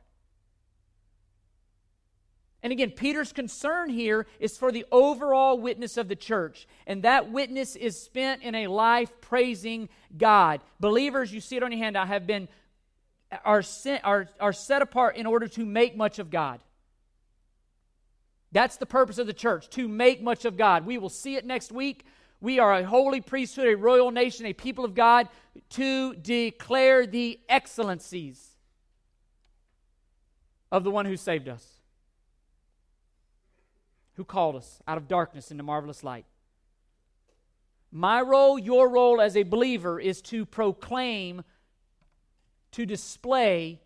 And 2.62 2.70
again, 2.70 2.90
Peter's 2.90 3.32
concern 3.32 3.88
here 3.88 4.26
is 4.40 4.58
for 4.58 4.70
the 4.70 4.84
overall 4.92 5.58
witness 5.58 5.96
of 5.96 6.08
the 6.08 6.16
church. 6.16 6.68
And 6.86 7.02
that 7.04 7.32
witness 7.32 7.76
is 7.76 7.98
spent 7.98 8.42
in 8.42 8.54
a 8.54 8.66
life 8.66 9.22
praising 9.22 9.88
God. 10.14 10.60
Believers, 10.80 11.32
you 11.32 11.40
see 11.40 11.56
it 11.56 11.62
on 11.62 11.72
your 11.72 11.82
handout, 11.82 12.08
have 12.08 12.26
been 12.26 12.48
are, 13.44 13.62
sent, 13.62 14.04
are, 14.04 14.28
are 14.40 14.52
set 14.52 14.82
apart 14.82 15.16
in 15.16 15.26
order 15.26 15.48
to 15.48 15.64
make 15.64 15.96
much 15.96 16.18
of 16.18 16.30
God. 16.30 16.60
That's 18.52 18.76
the 18.76 18.86
purpose 18.86 19.18
of 19.18 19.26
the 19.26 19.32
church, 19.34 19.68
to 19.70 19.88
make 19.88 20.22
much 20.22 20.44
of 20.44 20.56
God. 20.56 20.86
We 20.86 20.96
will 20.98 21.10
see 21.10 21.36
it 21.36 21.44
next 21.44 21.70
week. 21.70 22.06
We 22.40 22.58
are 22.58 22.72
a 22.72 22.84
holy 22.84 23.20
priesthood, 23.20 23.66
a 23.66 23.76
royal 23.76 24.10
nation, 24.10 24.46
a 24.46 24.52
people 24.52 24.84
of 24.84 24.94
God 24.94 25.28
to 25.70 26.14
declare 26.14 27.06
the 27.06 27.40
excellencies 27.48 28.56
of 30.70 30.84
the 30.84 30.90
one 30.90 31.04
who 31.04 31.16
saved 31.16 31.48
us, 31.48 31.66
who 34.14 34.24
called 34.24 34.56
us 34.56 34.80
out 34.86 34.98
of 34.98 35.08
darkness 35.08 35.50
into 35.50 35.62
marvelous 35.62 36.04
light. 36.04 36.26
My 37.90 38.20
role, 38.20 38.58
your 38.58 38.88
role 38.88 39.20
as 39.20 39.36
a 39.36 39.42
believer, 39.42 39.98
is 39.98 40.20
to 40.22 40.44
proclaim, 40.44 41.42
to 42.72 42.86
display 42.86 43.80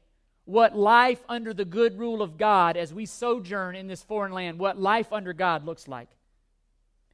what 0.44 0.76
life 0.76 1.22
under 1.28 1.54
the 1.54 1.64
good 1.64 1.98
rule 1.98 2.20
of 2.20 2.36
God 2.36 2.76
as 2.76 2.92
we 2.92 3.06
sojourn 3.06 3.76
in 3.76 3.86
this 3.86 4.02
foreign 4.02 4.32
land, 4.32 4.58
what 4.58 4.78
life 4.78 5.12
under 5.12 5.32
God 5.32 5.64
looks 5.64 5.86
like. 5.86 6.08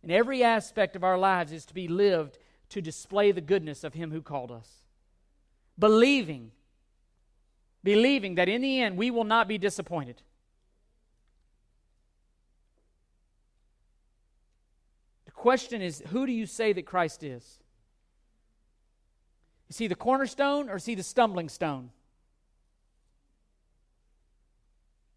And 0.02 0.10
every 0.10 0.42
aspect 0.42 0.96
of 0.96 1.04
our 1.04 1.18
lives 1.18 1.52
is 1.52 1.66
to 1.66 1.74
be 1.74 1.88
lived 1.88 2.38
to 2.70 2.80
display 2.80 3.32
the 3.32 3.40
goodness 3.40 3.84
of 3.84 3.94
Him 3.94 4.10
who 4.10 4.22
called 4.22 4.50
us. 4.50 4.68
Believing, 5.78 6.52
believing 7.84 8.36
that 8.36 8.48
in 8.48 8.62
the 8.62 8.80
end 8.80 8.96
we 8.96 9.10
will 9.10 9.24
not 9.24 9.48
be 9.48 9.58
disappointed. 9.58 10.22
The 15.26 15.32
question 15.32 15.82
is 15.82 16.02
who 16.08 16.26
do 16.26 16.32
you 16.32 16.46
say 16.46 16.72
that 16.72 16.86
Christ 16.86 17.22
is? 17.22 17.60
Is 19.68 19.78
he 19.78 19.86
the 19.86 19.94
cornerstone 19.94 20.68
or 20.68 20.76
is 20.76 20.86
he 20.86 20.94
the 20.94 21.02
stumbling 21.02 21.48
stone? 21.48 21.90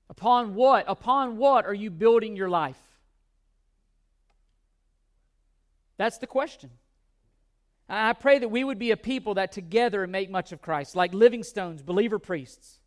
Upon 0.09 0.55
what? 0.55 0.85
Upon 0.87 1.37
what 1.37 1.65
are 1.65 1.73
you 1.73 1.89
building 1.89 2.35
your 2.35 2.49
life? 2.49 2.77
That's 5.97 6.17
the 6.17 6.27
question. 6.27 6.69
I 7.87 8.13
pray 8.13 8.39
that 8.39 8.49
we 8.49 8.63
would 8.63 8.79
be 8.79 8.91
a 8.91 8.97
people 8.97 9.35
that 9.35 9.51
together 9.51 10.07
make 10.07 10.29
much 10.29 10.51
of 10.51 10.61
Christ, 10.61 10.95
like 10.95 11.13
living 11.13 11.43
stones, 11.43 11.81
believer 11.81 12.19
priests, 12.19 12.79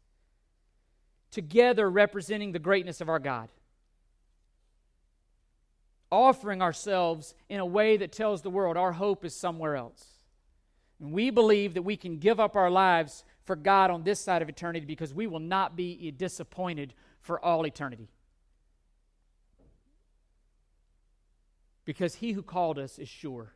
together 1.30 1.90
representing 1.90 2.52
the 2.52 2.58
greatness 2.58 3.00
of 3.00 3.08
our 3.08 3.18
God. 3.18 3.50
Offering 6.10 6.62
ourselves 6.62 7.34
in 7.48 7.60
a 7.60 7.66
way 7.66 7.96
that 7.96 8.12
tells 8.12 8.42
the 8.42 8.50
world 8.50 8.76
our 8.76 8.92
hope 8.92 9.24
is 9.24 9.34
somewhere 9.34 9.76
else. 9.76 10.13
And 11.04 11.12
we 11.12 11.28
believe 11.28 11.74
that 11.74 11.82
we 11.82 11.96
can 11.96 12.18
give 12.18 12.40
up 12.40 12.56
our 12.56 12.70
lives 12.70 13.24
for 13.44 13.54
God 13.54 13.90
on 13.90 14.02
this 14.02 14.18
side 14.18 14.40
of 14.40 14.48
eternity 14.48 14.86
because 14.86 15.12
we 15.12 15.26
will 15.26 15.38
not 15.38 15.76
be 15.76 16.10
disappointed 16.10 16.94
for 17.20 17.38
all 17.44 17.66
eternity. 17.66 18.08
because 21.84 22.16
he 22.16 22.32
who 22.32 22.42
called 22.42 22.78
us 22.78 22.98
is 22.98 23.08
sure. 23.08 23.52